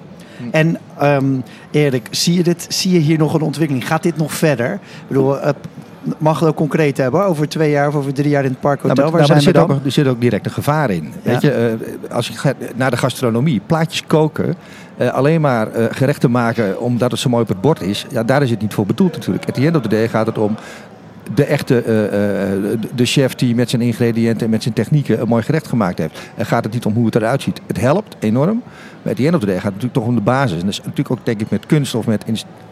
En 0.52 0.78
um, 1.02 1.43
Erik, 1.72 2.08
zie 2.12 2.34
je, 2.34 2.43
dit, 2.43 2.65
zie 2.69 2.91
je 2.91 3.00
hier 3.00 3.17
nog 3.17 3.34
een 3.34 3.41
ontwikkeling? 3.41 3.88
Gaat 3.88 4.04
dit 4.04 4.17
nog 4.17 4.34
verder? 4.34 4.74
Ik 4.74 5.08
bedoel, 5.08 5.38
uh, 5.38 5.50
mag 6.17 6.39
het 6.39 6.50
ook 6.50 6.56
concreet 6.56 6.98
hebben, 6.98 7.26
over 7.26 7.50
twee 7.50 7.72
jaar 7.72 7.88
of 7.88 7.96
over 7.96 8.13
drie 8.13 8.30
jaar 8.30 8.43
in 8.43 8.52
het 8.52 8.60
parkhotel. 8.60 8.96
Nou, 8.96 9.10
Waar 9.10 9.15
nou, 9.15 9.26
zijn 9.26 9.38
er, 9.38 9.43
zit 9.43 9.58
ook, 9.58 9.86
er 9.86 9.91
zit 9.91 10.08
ook 10.08 10.22
direct 10.22 10.46
een 10.46 10.52
gevaar 10.52 10.89
in. 10.89 11.04
Ja. 11.04 11.32
Weet 11.32 11.41
je, 11.41 11.78
uh, 11.80 12.12
als 12.12 12.28
je 12.28 12.34
gaat 12.34 12.56
naar 12.76 12.91
de 12.91 12.98
gastronomie, 12.98 13.62
plaatjes 13.65 14.06
koken, 14.06 14.56
uh, 14.98 15.13
alleen 15.13 15.41
maar 15.41 15.67
uh, 15.78 15.86
gerechten 15.89 16.32
maken 16.32 16.80
omdat 16.80 17.12
het 17.12 17.19
zo 17.19 17.30
mooi 17.30 17.43
op 17.43 17.50
het 17.50 17.62
bord 17.62 17.82
is, 17.82 18.06
ja, 18.10 18.24
daar 18.24 18.41
is 18.41 18.50
het 18.50 18.62
niet 18.62 18.74
voor 18.74 18.86
bedoeld 18.86 19.13
natuurlijk. 19.13 19.48
At 19.48 19.54
the 19.54 19.65
end 19.65 19.76
of 19.76 19.82
the 19.82 19.88
day 19.88 20.08
gaat 20.08 20.26
het 20.26 20.38
om 20.38 20.56
de 21.36 21.43
echte 21.43 21.75
uh, 21.75 22.79
de 22.95 23.05
chef 23.05 23.36
die 23.36 23.55
met 23.55 23.69
zijn 23.69 23.81
ingrediënten 23.81 24.45
en 24.45 24.49
met 24.49 24.63
zijn 24.63 24.73
technieken 24.73 25.21
een 25.21 25.27
mooi 25.27 25.43
gerecht 25.43 25.67
gemaakt 25.67 25.97
heeft. 25.97 26.19
En 26.36 26.45
gaat 26.45 26.63
het 26.63 26.73
niet 26.73 26.86
om 26.86 26.93
hoe 26.93 27.05
het 27.05 27.15
eruit 27.15 27.41
ziet. 27.41 27.62
Het 27.67 27.79
helpt 27.79 28.15
enorm. 28.19 28.63
Maar 29.01 29.12
at 29.12 29.17
the 29.17 29.25
end 29.25 29.36
of 29.36 29.39
the 29.39 29.45
day 29.45 29.55
gaat 29.55 29.63
het 29.63 29.73
natuurlijk 29.73 29.93
toch 29.93 30.07
om 30.07 30.15
de 30.15 30.21
basis. 30.21 30.59
En 30.59 30.65
dat 30.65 30.69
is 30.69 30.77
natuurlijk 30.77 31.12
ook 31.12 31.25
denk 31.25 31.41
ik 31.41 31.49
met 31.49 31.65
kunst 31.65 31.95
of 31.95 32.07
met 32.07 32.23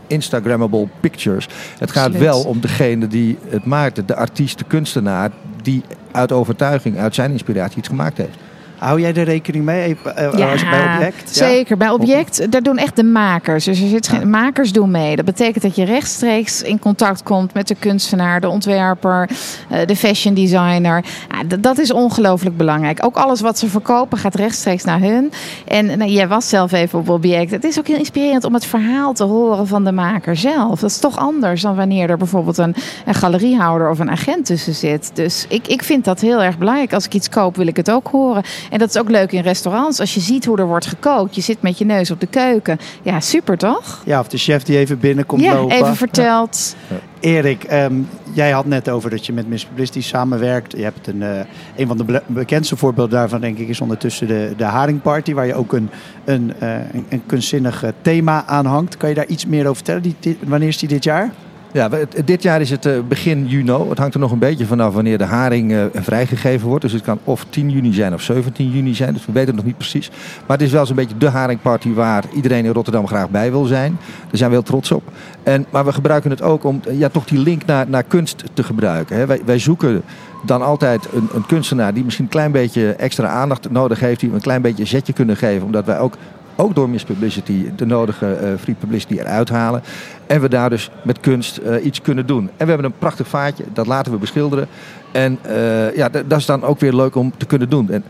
Instagrammable 0.08 0.88
pictures. 1.00 1.48
Het 1.78 1.92
gaat 1.92 2.06
Absoluut. 2.06 2.28
wel 2.28 2.44
om 2.44 2.60
degene 2.60 3.08
die 3.08 3.38
het 3.50 3.66
maakt, 3.66 4.08
de 4.08 4.16
artiest, 4.16 4.58
de 4.58 4.66
kunstenaar, 4.68 5.32
die 5.62 5.84
uit 6.12 6.32
overtuiging, 6.32 6.98
uit 6.98 7.16
zijn 7.16 7.32
inspiratie 7.32 7.78
iets 7.78 7.88
gemaakt 7.88 8.18
heeft. 8.18 8.38
Hou 8.82 9.02
jij 9.02 9.14
er 9.14 9.24
rekening 9.24 9.66
mee 9.66 9.98
uh, 10.06 10.34
ja, 10.38 10.52
als 10.52 10.70
bij 10.70 10.94
object? 10.96 11.36
Zeker. 11.36 11.78
Bij 11.78 11.90
object, 11.90 12.52
daar 12.52 12.62
doen 12.62 12.78
echt 12.78 12.96
de 12.96 13.04
makers. 13.04 13.66
Dus 13.66 13.82
er 13.82 13.88
zit 13.88 14.08
geen, 14.08 14.30
makers 14.30 14.72
doen 14.72 14.92
mee. 14.92 15.16
Dat 15.16 15.26
betekent 15.26 15.64
dat 15.64 15.76
je 15.76 15.84
rechtstreeks 15.84 16.62
in 16.62 16.80
contact 16.80 17.24
komt 17.24 17.54
met 17.54 17.68
de 17.68 17.76
kunstenaar, 17.76 18.42
de 18.42 18.50
ontwerper, 18.50 19.30
uh, 19.72 19.78
de 19.86 19.96
fashion 19.96 20.34
designer. 20.34 21.04
Ja, 21.30 21.58
dat 21.60 21.78
is 21.78 21.92
ongelooflijk 21.92 22.58
belangrijk. 22.58 23.06
Ook 23.06 23.16
alles 23.16 23.42
wat 23.42 23.60
ze 23.60 23.68
verkopen 23.68 24.18
gaat 24.18 24.36
rechtstreeks 24.36 24.84
naar 24.84 25.00
hun. 25.00 25.32
En 25.68 25.86
nou, 25.86 26.12
jij 26.12 26.28
was 26.28 26.50
zelf 26.50 26.72
even 26.72 27.00
op 27.00 27.10
object. 27.10 27.52
Het 27.52 27.64
is 27.64 27.80
ook 27.80 27.88
heel 27.88 27.98
inspirerend 27.98 28.44
om 28.44 28.54
het 28.54 28.66
verhaal 28.66 29.14
te 29.14 29.24
horen 29.24 29.68
van 29.68 29.84
de 29.84 29.92
maker 29.92 30.36
zelf. 30.36 30.80
Dat 30.80 30.90
is 30.90 31.00
toch 31.00 31.18
anders 31.18 31.62
dan 31.62 31.76
wanneer 31.76 32.10
er 32.10 32.18
bijvoorbeeld 32.18 32.58
een, 32.58 32.76
een 33.06 33.16
galeriehouder 33.16 33.90
of 33.90 34.00
een 34.00 34.12
agent 34.12 34.46
tussen 34.46 34.76
zit. 34.76 35.12
Dus 35.14 35.46
ik, 35.50 35.68
ik 35.68 35.84
vind 35.84 36.06
dat 36.06 36.20
heel 36.20 36.44
erg 36.44 36.58
belangrijk. 36.58 36.94
Als 36.94 37.06
ik 37.06 37.14
iets 37.14 37.30
koop, 37.30 37.56
wil 37.56 37.68
ik 37.68 37.78
het 37.78 37.92
ook 37.92 38.08
horen. 38.08 38.44
En 38.72 38.80
dat 38.80 38.90
is 38.90 38.98
ook 38.98 39.10
leuk 39.10 39.32
in 39.32 39.42
restaurants. 39.42 40.00
Als 40.00 40.14
je 40.14 40.20
ziet 40.20 40.46
hoe 40.46 40.58
er 40.58 40.66
wordt 40.68 40.86
gekookt, 40.86 41.36
je 41.36 41.42
zit 41.42 41.62
met 41.62 41.78
je 41.78 41.86
neus 41.86 42.12
op 42.12 42.20
de 42.20 42.28
keuken. 42.28 42.78
Ja, 43.02 43.20
super 43.20 43.58
toch? 43.58 44.02
Ja, 44.06 44.20
of 44.20 44.28
de 44.28 44.38
chef 44.38 44.64
die 44.64 44.78
even 44.78 45.00
binnenkomt 45.00 45.42
ja, 45.42 45.54
lopen. 45.54 45.76
even 45.78 45.96
verteld. 45.96 46.76
Erik, 47.20 47.64
ehm, 47.64 47.94
jij 48.34 48.52
had 48.52 48.66
net 48.66 48.90
over 48.90 49.10
dat 49.10 49.26
je 49.26 49.34
met 49.34 49.48
Miss 49.48 49.66
Publicity 49.66 50.02
samenwerkt. 50.02 50.72
Je 50.78 50.84
hebt 50.84 51.08
een, 51.08 51.22
eh, 51.24 51.40
een 51.76 51.88
van 51.88 51.98
de 51.98 52.04
be- 52.04 52.24
bekendste 52.28 52.76
voorbeelden 52.76 53.18
daarvan, 53.18 53.42
denk 53.42 53.58
ik, 53.58 53.68
is 53.68 53.82
ondertussen 53.82 54.28
de, 54.28 54.54
de 54.58 54.64
Haringparty, 54.64 55.34
waar 55.34 55.46
je 55.48 55.54
ook 55.56 55.74
een, 55.74 55.90
een, 56.26 56.54
een, 56.60 57.06
een 57.10 57.24
kunstzinnig 57.26 57.84
eh, 57.84 57.90
thema 58.02 58.44
aan 58.46 58.66
hangt. 58.66 58.98
Kan 58.98 59.10
je 59.10 59.16
daar 59.16 59.26
iets 59.28 59.46
meer 59.46 59.62
over 59.64 59.76
vertellen? 59.76 60.02
Die- 60.02 60.38
wanneer 60.46 60.68
is 60.68 60.78
die 60.78 60.90
dit 60.90 61.04
jaar? 61.04 61.32
Ja, 61.74 61.90
dit 62.26 62.44
jaar 62.44 62.62
is 62.62 62.70
het 62.70 62.86
eh, 62.86 62.94
begin 63.08 63.48
juni. 63.48 63.72
Het 63.90 63.98
hangt 63.98 64.14
er 64.14 64.20
nog 64.20 64.32
een 64.32 64.40
beetje 64.40 64.66
vanaf 64.66 64.94
wanneer 64.94 65.18
de 65.18 65.24
haring 65.24 65.74
eh, 65.74 65.86
vrijgegeven 65.94 66.68
wordt. 66.68 66.82
Dus 66.82 66.92
het 66.92 67.02
kan 67.02 67.20
of 67.24 67.46
10 67.50 67.70
juni 67.70 67.94
zijn 67.94 68.14
of 68.14 68.22
17 68.22 68.72
juni 68.72 68.96
zijn. 68.96 69.14
Dus 69.14 69.26
we 69.26 69.32
weten 69.32 69.48
het 69.48 69.56
nog 69.56 69.66
niet 69.66 69.78
precies. 69.78 70.10
Maar 70.48 70.58
het 70.58 70.66
is 70.66 70.72
wel 70.72 70.86
zo'n 70.86 70.96
beetje 70.96 71.18
de 71.18 71.30
haringparty 71.30 71.94
waar 71.94 72.24
iedereen 72.34 72.66
in 72.66 72.72
Rotterdam 72.72 73.08
graag 73.08 73.30
bij 73.30 73.52
wil 73.52 73.66
zijn. 73.66 73.98
Daar 74.02 74.38
zijn 74.38 74.50
we 74.50 74.56
heel 74.56 74.66
trots 74.66 74.92
op. 74.92 75.04
En, 75.44 75.66
maar 75.70 75.86
we 75.86 75.94
gebruiken 75.94 76.30
het 76.30 76.42
ook 76.42 76.64
om 76.64 76.82
eh, 76.88 77.00
ja, 77.00 77.10
toch 77.10 77.26
die 77.26 77.40
link 77.40 77.66
naar, 77.66 77.90
naar 77.90 78.04
kunst 78.04 78.44
te 78.54 78.64
gebruiken. 78.64 79.16
Hè. 79.16 79.26
Wij, 79.26 79.42
wij 79.46 79.60
zoeken 79.60 80.02
dan 80.46 80.62
altijd 80.62 81.08
een, 81.14 81.30
een 81.34 81.46
kunstenaar 81.46 81.94
die 81.94 82.04
misschien 82.04 82.26
een 82.26 82.32
klein 82.32 82.52
beetje 82.52 82.92
extra 82.92 83.28
aandacht 83.28 83.72
nodig 83.72 84.00
heeft. 84.00 84.20
Die 84.20 84.30
we 84.30 84.36
een 84.36 84.42
klein 84.42 84.62
beetje 84.62 84.82
een 84.82 84.88
zetje 84.88 85.14
kunnen 85.14 85.38
geven. 85.38 85.66
Omdat 85.66 85.86
wij 85.86 86.00
ook 86.00 86.18
ook 86.56 86.76
door 86.76 86.90
Miss 86.90 87.04
Publicity 87.04 87.66
de 87.76 87.86
nodige 87.86 88.34
eh, 88.34 88.50
free 88.60 88.76
publicity 88.80 89.14
eruit 89.20 89.50
halen. 89.50 89.82
En 90.28 90.42
we 90.42 90.50
daar 90.50 90.70
dus 90.70 90.90
met 91.04 91.20
kunst 91.20 91.58
eh, 91.58 91.86
iets 91.86 92.02
kunnen 92.02 92.26
doen. 92.26 92.50
En 92.58 92.66
we 92.66 92.72
hebben 92.72 92.86
een 92.86 92.98
prachtig 93.00 93.28
vaatje, 93.28 93.64
dat 93.74 93.88
laten 93.88 94.12
we 94.12 94.18
beschilderen. 94.18 94.68
En 95.12 95.38
eh, 95.42 95.96
ja, 95.96 96.10
dat 96.10 96.40
is 96.40 96.46
dan 96.46 96.64
ook 96.64 96.80
weer 96.80 96.94
leuk 96.94 97.16
om 97.16 97.34
te 97.38 97.46
kunnen 97.46 97.70
doen. 97.70 97.90
En, 97.90 98.04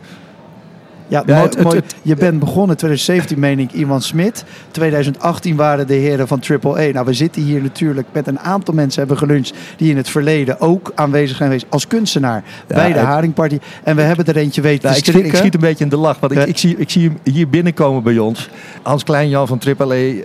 Ja, 1.12 1.24
Ja, 1.26 1.36
mooi, 1.36 1.47
het- 1.50 1.63
mooi. 1.63 1.76
het- 1.76 1.95
je 2.02 2.15
bent 2.15 2.39
begonnen 2.39 2.69
in 2.69 2.76
2017, 2.76 3.39
meen 3.39 3.60
ik, 3.60 3.71
Iwan 3.71 4.02
Smit. 4.02 4.43
2018 4.71 5.56
waren 5.56 5.88
de 5.88 5.93
heren 5.93 6.28
van 6.28 6.39
AAA. 6.50 6.91
Nou, 6.91 7.06
we 7.06 7.13
zitten 7.13 7.41
hier 7.41 7.62
natuurlijk 7.62 8.08
met 8.12 8.28
een 8.28 8.39
aantal 8.39 8.74
mensen 8.74 9.00
hebben 9.00 9.17
geluncht... 9.17 9.54
die 9.78 9.89
in 9.89 9.97
het 9.97 10.10
verleden 10.10 10.60
ook 10.60 10.91
aanwezig 10.95 11.38
zijn 11.38 11.50
geweest 11.50 11.65
als 11.69 11.88
kunstenaar 11.88 12.43
Ja, 12.67 12.76
bij 12.76 12.93
de 12.93 13.00
Haringparty. 13.00 13.60
En 13.84 13.95
we 13.95 14.02
hebben 14.02 14.26
er 14.26 14.38
eentje 14.38 14.62
weten 14.62 14.89
nou, 14.89 14.93
te 14.93 15.00
ik, 15.12 15.15
schiet, 15.15 15.26
ik 15.26 15.36
schiet 15.36 15.54
een 15.54 15.60
beetje 15.60 15.84
in 15.84 15.89
de 15.89 15.97
lach, 15.97 16.19
want 16.19 16.32
ik, 16.32 16.38
Ja. 16.38 16.45
ik, 16.45 16.58
zie, 16.58 16.76
ik 16.78 16.89
zie 16.89 17.04
hem 17.08 17.17
hier 17.34 17.50
binnenkomen 17.50 18.04
bij 18.04 18.17
ons. 18.17 18.50
Hans 18.82 19.04
Kleinjan 19.04 19.47
van 19.47 19.62
AAA 19.80 19.95
eh, 19.95 20.21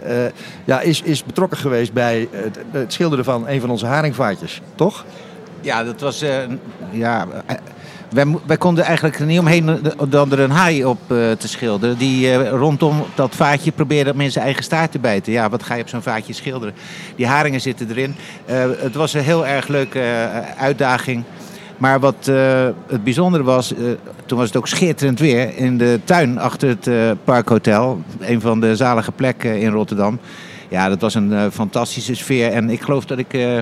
ja, 0.65 0.81
is, 0.81 1.03
is 1.03 1.25
betrokken 1.25 1.59
geweest 1.59 1.93
bij 1.93 2.29
het, 2.31 2.59
het 2.71 2.93
schilderen 2.93 3.25
van 3.25 3.49
een 3.49 3.61
van 3.61 3.71
onze 3.71 3.87
haringvaatjes, 3.87 4.61
toch? 4.75 5.05
Ja, 5.61 5.85
dat 5.85 6.01
was. 6.01 6.23
eh, 6.23 6.31
ja, 6.91 7.27
eh, 7.47 7.57
wij, 8.09 8.27
wij 8.47 8.57
konden 8.57 8.85
eigenlijk 8.85 9.19
niet 9.19 9.39
omheen 9.39 9.81
dan 10.09 10.33
er 10.33 10.41
een 10.41 10.51
haai 10.51 10.85
op 10.85 10.99
eh, 11.01 11.17
te 11.31 11.49
schilderen. 11.49 11.99
Die 11.99 12.31
eh, 12.31 12.49
rondom 12.49 13.05
dat 13.15 13.35
vaatje 13.35 13.73
probeerde 13.73 14.31
zijn 14.31 14.45
eigen 14.45 14.65
staart 14.65 14.93
te 14.93 14.99
bijten. 14.99 15.33
Ja, 15.33 15.49
wat 15.49 15.63
ga 15.63 15.75
je 15.75 15.83
op 15.83 15.89
zo'n 15.89 16.03
vaatje 16.03 16.33
schilderen? 16.33 16.75
Die 17.17 17.27
haringen 17.27 17.61
zitten 17.61 17.91
erin. 17.91 18.15
Eh, 18.45 18.65
het 18.79 18.95
was 18.95 19.15
een 19.15 19.23
heel 19.23 19.47
erg 19.47 19.69
leuke 19.69 20.01
eh, 20.01 20.63
uitdaging. 20.63 21.25
Maar 21.77 22.01
wat 22.01 22.29
eh, 22.29 22.69
het 22.87 23.05
bijzondere 23.05 23.45
was, 23.45 23.75
eh, 23.75 23.81
toen 24.27 24.39
was 24.39 24.47
het 24.47 24.57
ook 24.57 24.69
schitterend 24.69 25.19
weer 25.19 25.57
in 25.57 25.79
de 25.79 26.01
tuin 26.05 26.39
achter 26.39 26.69
het 26.69 26.87
eh, 26.87 27.11
Parkhotel. 27.25 28.03
Een 28.21 28.41
van 28.41 28.61
de 28.61 28.77
zalige 28.77 29.13
plekken 29.13 29.61
in 29.61 29.71
Rotterdam. 29.71 30.19
Ja, 30.69 30.89
dat 30.89 31.01
was 31.01 31.15
een 31.15 31.33
eh, 31.33 31.47
fantastische 31.53 32.15
sfeer. 32.15 32.53
En 32.53 32.71
ik 32.71 32.81
geloof 32.81 33.05
dat 33.05 33.19
ik 33.19 33.33
eh, 33.35 33.59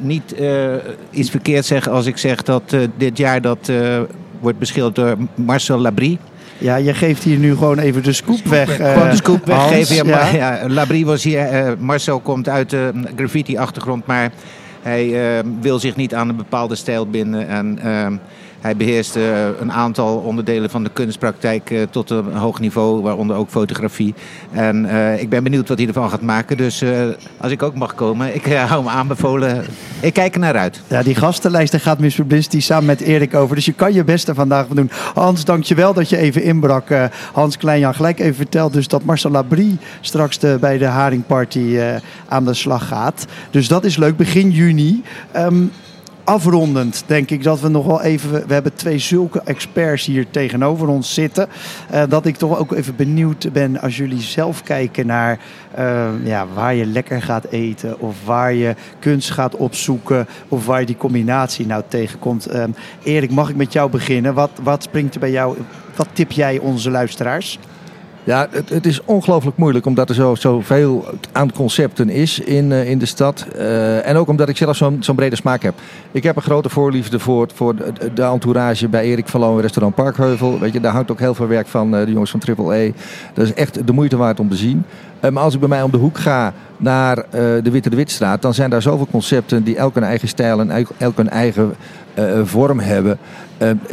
niet 0.00 0.34
eh, 0.34 0.74
iets 1.10 1.30
verkeerd 1.30 1.64
zeg 1.64 1.88
als 1.88 2.06
ik 2.06 2.16
zeg 2.16 2.42
dat 2.42 2.62
eh, 2.72 2.80
dit 2.96 3.18
jaar 3.18 3.40
dat 3.40 3.68
eh, 3.68 4.00
wordt 4.40 4.58
beschilderd 4.58 4.94
door 4.94 5.16
Marcel 5.34 5.78
Labrie. 5.78 6.18
Ja, 6.58 6.76
je 6.76 6.94
geeft 6.94 7.22
hier 7.22 7.38
nu 7.38 7.50
gewoon 7.56 7.78
even 7.78 8.02
de 8.02 8.12
scoop 8.12 8.44
weg. 8.44 8.78
eh, 8.78 8.92
Gewoon 8.92 9.10
de 9.10 9.16
scoop 9.16 9.50
Hans. 9.50 9.70
weggeven. 9.70 9.94
Ja, 9.96 10.02
Ja. 10.04 10.16
maar, 10.22 10.36
ja, 10.36 10.68
Labrie 10.68 11.06
was 11.06 11.24
hier. 11.24 11.38
eh, 11.38 11.72
Marcel 11.78 12.20
komt 12.20 12.48
uit 12.48 12.70
de 12.70 12.92
graffiti-achtergrond, 13.16 14.06
maar 14.06 14.30
hij 14.82 15.36
eh, 15.38 15.44
wil 15.60 15.78
zich 15.78 15.96
niet 15.96 16.14
aan 16.14 16.28
een 16.28 16.36
bepaalde 16.36 16.74
stijl 16.74 17.06
binden. 17.06 17.48
En 17.48 17.78
eh, 17.78 18.06
hij 18.64 18.76
beheerst 18.76 19.16
eh, 19.16 19.46
een 19.60 19.72
aantal 19.72 20.16
onderdelen 20.16 20.70
van 20.70 20.84
de 20.84 20.90
kunstpraktijk 20.92 21.70
eh, 21.70 21.82
tot 21.90 22.10
een 22.10 22.32
hoog 22.32 22.60
niveau, 22.60 23.02
waaronder 23.02 23.36
ook 23.36 23.50
fotografie. 23.50 24.14
En 24.52 24.86
eh, 24.86 25.20
ik 25.20 25.28
ben 25.28 25.42
benieuwd 25.42 25.68
wat 25.68 25.78
hij 25.78 25.86
ervan 25.86 26.10
gaat 26.10 26.20
maken. 26.20 26.56
Dus 26.56 26.84
als 27.36 27.52
ik 27.52 27.62
ook 27.62 27.74
mag 27.74 27.94
komen, 27.94 28.34
ik 28.34 28.44
hou 28.44 28.82
me 28.82 28.90
aanbevolen. 28.90 29.64
Ik 30.00 30.12
kijk 30.12 30.34
er 30.34 30.40
naar 30.40 30.56
uit. 30.56 30.80
Ja, 30.88 31.02
die 31.02 31.14
gastenlijst 31.14 31.76
gaat 31.76 31.98
Miss 31.98 32.16
Publicity 32.16 32.60
samen 32.60 32.84
met 32.84 33.00
Erik 33.00 33.34
over. 33.34 33.56
Dus 33.56 33.64
je 33.64 33.72
kan 33.72 33.92
je 33.92 34.04
beste 34.04 34.34
vandaag 34.34 34.66
van 34.66 34.76
doen. 34.76 34.90
Hans, 35.14 35.44
dankjewel 35.44 35.92
dat 35.94 36.08
je 36.08 36.16
even 36.16 36.42
inbrak. 36.42 36.88
Hans 37.32 37.56
Kleinjan 37.56 37.94
gelijk 37.94 38.18
even 38.20 38.34
verteld 38.34 38.72
dus 38.72 38.88
dat 38.88 39.04
Marcel 39.04 39.30
Labrie 39.30 39.78
straks 40.00 40.38
de, 40.38 40.56
bij 40.60 40.78
de 40.78 40.86
Haringparty 40.86 41.78
aan 42.28 42.44
de 42.44 42.54
slag 42.54 42.88
gaat. 42.88 43.26
Dus 43.50 43.68
dat 43.68 43.84
is 43.84 43.96
leuk, 43.96 44.16
begin 44.16 44.50
juni. 44.50 45.02
Ehm, 45.32 45.64
afrondend 46.24 47.04
denk 47.06 47.30
ik 47.30 47.42
dat 47.42 47.60
we 47.60 47.68
nog 47.68 47.86
wel 47.86 48.02
even... 48.02 48.46
We 48.46 48.52
hebben 48.52 48.74
twee 48.74 48.98
zulke 48.98 49.40
experts 49.44 50.06
hier 50.06 50.30
tegenover 50.30 50.88
ons 50.88 51.14
zitten. 51.14 51.48
eh, 51.90 52.02
dat 52.08 52.26
ik 52.26 52.36
toch 52.36 52.58
ook 52.58 52.72
even 52.72 52.96
benieuwd 52.96 53.52
ben 53.52 53.80
als 53.80 53.96
jullie 53.96 54.20
zelf 54.20 54.62
kijken 54.62 55.06
naar 55.06 55.38
eh, 55.74 56.08
ja, 56.22 56.46
waar 56.54 56.74
je 56.74 56.86
lekker 56.86 57.22
gaat 57.22 57.44
eten. 57.44 58.00
Of 58.00 58.24
waar 58.24 58.52
je 58.52 58.74
kunst 58.98 59.30
gaat 59.30 59.56
opzoeken. 59.56 60.26
Of 60.48 60.66
waar 60.66 60.84
die 60.84 60.96
combinatie 60.96 61.66
nou 61.66 61.82
tegenkomt. 61.88 62.46
Ehm, 62.46 62.70
Erik, 63.02 63.30
mag 63.30 63.48
ik 63.48 63.56
met 63.56 63.72
jou 63.72 63.90
beginnen? 63.90 64.34
Wat, 64.34 64.50
wat 64.62 64.82
springt 64.82 65.14
er 65.14 65.20
bij 65.20 65.30
jou? 65.30 65.56
Wat 65.96 66.08
tip 66.12 66.32
jij 66.32 66.58
onze 66.58 66.90
luisteraars? 66.90 67.58
Ja, 68.24 68.48
het, 68.50 68.68
het 68.68 68.86
is 68.86 69.00
ongelooflijk 69.04 69.56
moeilijk 69.56 69.86
omdat 69.86 70.08
er 70.08 70.14
zo, 70.14 70.34
zoveel 70.34 71.04
aan 71.32 71.52
concepten 71.52 72.08
is 72.10 72.38
in, 72.38 72.72
eh, 72.72 72.90
in 72.90 72.98
de 72.98 73.06
stad. 73.06 73.46
Eh, 73.56 74.06
en 74.06 74.16
ook 74.16 74.28
omdat 74.28 74.48
ik 74.48 74.56
zelf 74.56 74.76
zo'n 74.76 75.14
brede 75.14 75.36
smaak 75.36 75.62
heb. 75.62 75.74
Ik 76.12 76.22
heb 76.22 76.36
een 76.36 76.42
grote 76.42 76.68
voorliefde 76.68 77.18
voor, 77.18 77.48
voor 77.54 77.76
de, 77.76 77.92
de 78.14 78.22
entourage 78.22 78.88
bij 78.88 79.04
Erik 79.04 79.28
van 79.28 79.40
Loon 79.40 79.60
Restaurant 79.60 79.94
Parkheuvel. 79.94 80.58
Weet 80.58 80.72
je, 80.72 80.80
daar 80.80 80.92
hangt 80.92 81.10
ook 81.10 81.18
heel 81.18 81.34
veel 81.34 81.46
werk 81.46 81.66
van 81.66 81.96
eh, 81.96 82.04
de 82.04 82.12
jongens 82.12 82.30
van 82.30 82.40
Triple 82.40 82.76
E. 82.76 82.92
Dat 83.34 83.44
is 83.44 83.54
echt 83.54 83.86
de 83.86 83.92
moeite 83.92 84.16
waard 84.16 84.40
om 84.40 84.48
te 84.48 84.56
zien. 84.56 84.84
Eh, 85.24 85.30
maar 85.30 85.42
als 85.42 85.54
ik 85.54 85.60
bij 85.60 85.68
mij 85.68 85.82
om 85.82 85.90
de 85.90 85.96
hoek 85.96 86.18
ga 86.18 86.52
naar 86.76 87.18
eh, 87.18 87.24
de 87.62 87.70
Witte 87.70 87.90
de 87.90 87.96
Witstraat, 87.96 88.42
dan 88.42 88.54
zijn 88.54 88.70
daar 88.70 88.82
zoveel 88.82 89.06
concepten 89.10 89.64
die 89.64 89.76
elk 89.76 89.96
een 89.96 90.02
eigen 90.02 90.28
stijl 90.28 90.60
en 90.60 90.86
elk- 90.98 91.18
een 91.18 91.30
eigen 91.30 91.74
eh, 92.14 92.24
vorm 92.44 92.80
hebben. 92.80 93.18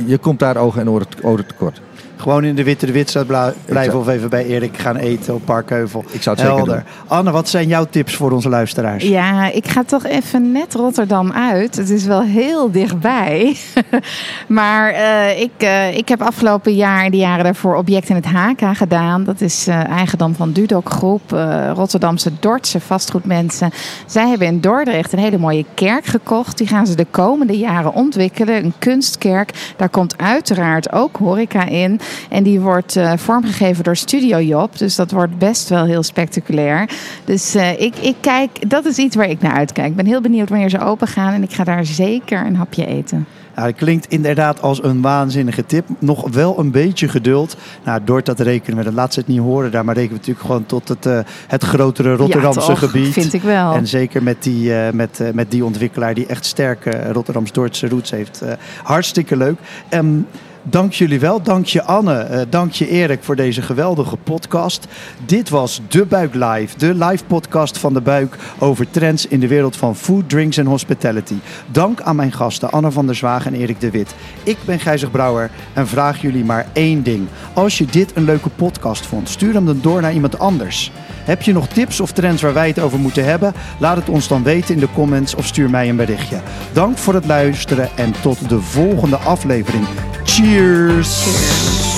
Je 0.05 0.17
komt 0.17 0.39
daar 0.39 0.57
ogen 0.57 0.81
en 0.81 0.89
oren, 0.89 1.07
oren 1.21 1.45
tekort. 1.45 1.81
Gewoon 2.21 2.43
in 2.43 2.55
de 2.55 2.63
Witte 2.63 2.85
de 2.85 2.91
Witstraat 2.91 3.25
blijven 3.25 3.91
zou- 3.91 3.97
of 3.97 4.07
even 4.07 4.29
bij 4.29 4.45
Erik 4.45 4.77
gaan 4.77 4.95
eten 4.95 5.33
op 5.33 5.45
Parkheuvel. 5.45 6.03
Ik 6.11 6.21
zou 6.21 6.35
het 6.35 6.45
zeker 6.45 6.63
Helder. 6.63 6.83
Anne, 7.07 7.31
wat 7.31 7.49
zijn 7.49 7.67
jouw 7.67 7.85
tips 7.89 8.15
voor 8.15 8.31
onze 8.31 8.49
luisteraars? 8.49 9.03
Ja, 9.03 9.51
ik 9.51 9.67
ga 9.67 9.83
toch 9.83 10.05
even 10.05 10.51
net 10.51 10.73
Rotterdam 10.73 11.31
uit. 11.31 11.75
Het 11.75 11.89
is 11.89 12.05
wel 12.05 12.21
heel 12.21 12.71
dichtbij. 12.71 13.55
maar 14.47 14.91
eh, 14.91 15.41
ik, 15.41 15.51
eh, 15.57 15.97
ik 15.97 16.07
heb 16.09 16.21
afgelopen 16.21 16.75
jaar 16.75 17.03
en 17.05 17.11
de 17.11 17.17
jaren 17.17 17.43
daarvoor 17.43 17.75
object 17.75 18.09
in 18.09 18.15
het 18.15 18.25
HK 18.25 18.77
gedaan. 18.77 19.23
Dat 19.23 19.41
is 19.41 19.67
eh, 19.67 19.83
eigendom 19.87 20.35
van 20.35 20.51
Dudok 20.51 20.89
Groep, 20.89 21.20
eh, 21.27 21.71
Rotterdamse 21.73 22.31
Dordtse 22.39 22.79
vastgoedmensen. 22.79 23.71
Zij 24.05 24.27
hebben 24.27 24.47
in 24.47 24.59
Dordrecht 24.59 25.13
een 25.13 25.19
hele 25.19 25.37
mooie 25.37 25.65
kerk 25.73 26.05
gekocht. 26.05 26.57
Die 26.57 26.67
gaan 26.67 26.87
ze 26.87 26.95
de 26.95 27.07
komende 27.11 27.57
jaren 27.57 27.93
ontwikkelen. 27.93 28.63
Een 28.63 28.73
kunstkerk. 28.79 29.73
Daar 29.77 29.89
komt 29.89 30.17
uiteraard 30.17 30.91
ook 30.91 31.17
horeca 31.17 31.65
in. 31.65 31.99
En 32.29 32.43
die 32.43 32.59
wordt 32.59 32.95
eh, 32.95 33.13
vormgegeven 33.15 33.83
door 33.83 33.95
Studio 33.95 34.39
Job. 34.39 34.77
Dus 34.77 34.95
dat 34.95 35.11
wordt 35.11 35.37
best 35.37 35.69
wel 35.69 35.85
heel 35.85 36.03
spectaculair. 36.03 36.89
Dus 37.25 37.55
eh, 37.55 37.81
ik, 37.81 37.95
ik 37.95 38.15
kijk, 38.19 38.69
dat 38.69 38.85
is 38.85 38.97
iets 38.97 39.15
waar 39.15 39.29
ik 39.29 39.41
naar 39.41 39.55
uitkijk. 39.55 39.87
Ik 39.87 39.95
ben 39.95 40.05
heel 40.05 40.21
benieuwd 40.21 40.49
wanneer 40.49 40.69
ze 40.69 40.79
open 40.79 41.07
gaan. 41.07 41.33
En 41.33 41.43
ik 41.43 41.53
ga 41.53 41.63
daar 41.63 41.85
zeker 41.85 42.45
een 42.45 42.55
hapje 42.55 42.85
eten. 42.85 43.27
Nou, 43.55 43.67
het 43.67 43.75
klinkt 43.77 44.05
inderdaad 44.07 44.61
als 44.61 44.83
een 44.83 45.01
waanzinnige 45.01 45.65
tip. 45.65 45.87
Nog 45.99 46.29
wel 46.31 46.59
een 46.59 46.71
beetje 46.71 47.07
geduld. 47.07 47.55
Nou, 47.83 48.01
door 48.03 48.23
dat 48.23 48.39
rekenen 48.39 48.77
we, 48.77 48.83
dat 48.83 48.93
laat 48.93 49.13
ze 49.13 49.19
het 49.19 49.27
niet 49.27 49.39
horen 49.39 49.71
daar. 49.71 49.85
Maar 49.85 49.95
rekenen 49.95 50.13
we 50.13 50.19
natuurlijk 50.19 50.45
gewoon 50.45 50.65
tot 50.65 50.87
het, 50.87 51.05
eh, 51.05 51.19
het 51.47 51.63
grotere 51.63 52.15
Rotterdamse 52.15 52.59
ja, 52.59 52.65
toch, 52.65 52.79
gebied. 52.79 53.13
vind 53.13 53.33
ik 53.33 53.41
wel. 53.41 53.73
En 53.73 53.87
zeker 53.87 54.23
met 54.23 54.43
die, 54.43 54.75
eh, 54.75 54.93
met, 54.93 55.19
eh, 55.19 55.31
met 55.33 55.51
die 55.51 55.65
ontwikkelaar 55.65 56.13
die 56.13 56.25
echt 56.25 56.45
sterke 56.45 57.11
Rotterdams-Dordtse 57.11 57.87
roots 57.87 58.11
heeft. 58.11 58.41
Hartstikke 58.83 59.37
leuk. 59.37 59.57
Ehm, 59.89 60.15
dank 60.63 60.93
jullie 60.93 61.19
wel. 61.19 61.41
Dank 61.41 61.65
je 61.65 61.83
Anne. 61.83 62.17
Eh, 62.17 62.41
dank 62.49 62.71
je 62.71 62.87
Erik 62.87 63.23
voor 63.23 63.35
deze 63.35 63.61
geweldige 63.61 64.17
podcast. 64.17 64.87
Dit 65.25 65.49
was 65.49 65.81
De 65.87 66.05
Buik 66.05 66.33
Live. 66.33 66.77
De 66.77 66.93
live 66.93 67.25
podcast 67.25 67.77
van 67.77 67.93
De 67.93 68.01
Buik 68.01 68.37
over 68.59 68.89
trends 68.89 69.27
in 69.27 69.39
de 69.39 69.47
wereld 69.47 69.75
van 69.75 69.95
food, 69.95 70.29
drinks 70.29 70.57
en 70.57 70.65
hospitality. 70.65 71.35
Dank 71.71 72.01
aan 72.01 72.15
mijn 72.15 72.31
gasten 72.31 72.71
Anne 72.71 72.91
van 72.91 73.05
der 73.05 73.15
Zwaag 73.15 73.45
en 73.45 73.53
Erik 73.53 73.79
de 73.79 73.91
Wit. 73.91 74.15
Ik 74.43 74.57
ben 74.65 74.79
Gijzig 74.79 75.11
Brouwer 75.11 75.51
en 75.73 75.87
vraag 75.87 76.21
jullie 76.21 76.45
maar 76.45 76.67
één 76.73 77.03
ding. 77.03 77.27
Als 77.53 77.77
je 77.77 77.85
dit 77.85 78.15
een 78.15 78.25
leuke 78.25 78.49
podcast 78.49 79.05
vond, 79.05 79.29
stuur 79.29 79.53
hem 79.53 79.65
dan 79.65 79.79
door 79.81 80.01
naar 80.01 80.13
iemand 80.13 80.39
anders. 80.39 80.91
Heb 81.23 81.41
je 81.41 81.53
nog 81.53 81.67
tips 81.67 81.99
of 81.99 82.11
trends 82.11 82.41
waar 82.41 82.53
wij 82.53 82.67
het 82.67 82.79
over 82.79 82.99
moeten 82.99 83.25
hebben? 83.25 83.53
Laat 83.77 83.97
het 83.97 84.09
ons 84.09 84.27
dan 84.27 84.43
weten 84.43 84.73
in 84.73 84.79
de 84.79 84.91
comments 84.93 85.35
of 85.35 85.45
stuur 85.45 85.69
mij 85.69 85.89
een 85.89 85.95
berichtje. 85.95 86.41
Dank 86.73 86.97
voor 86.97 87.13
het 87.13 87.25
luisteren 87.25 87.89
en 87.95 88.13
tot 88.21 88.49
de 88.49 88.61
volgende 88.61 89.17
aflevering. 89.17 89.85
Cheers. 90.23 91.90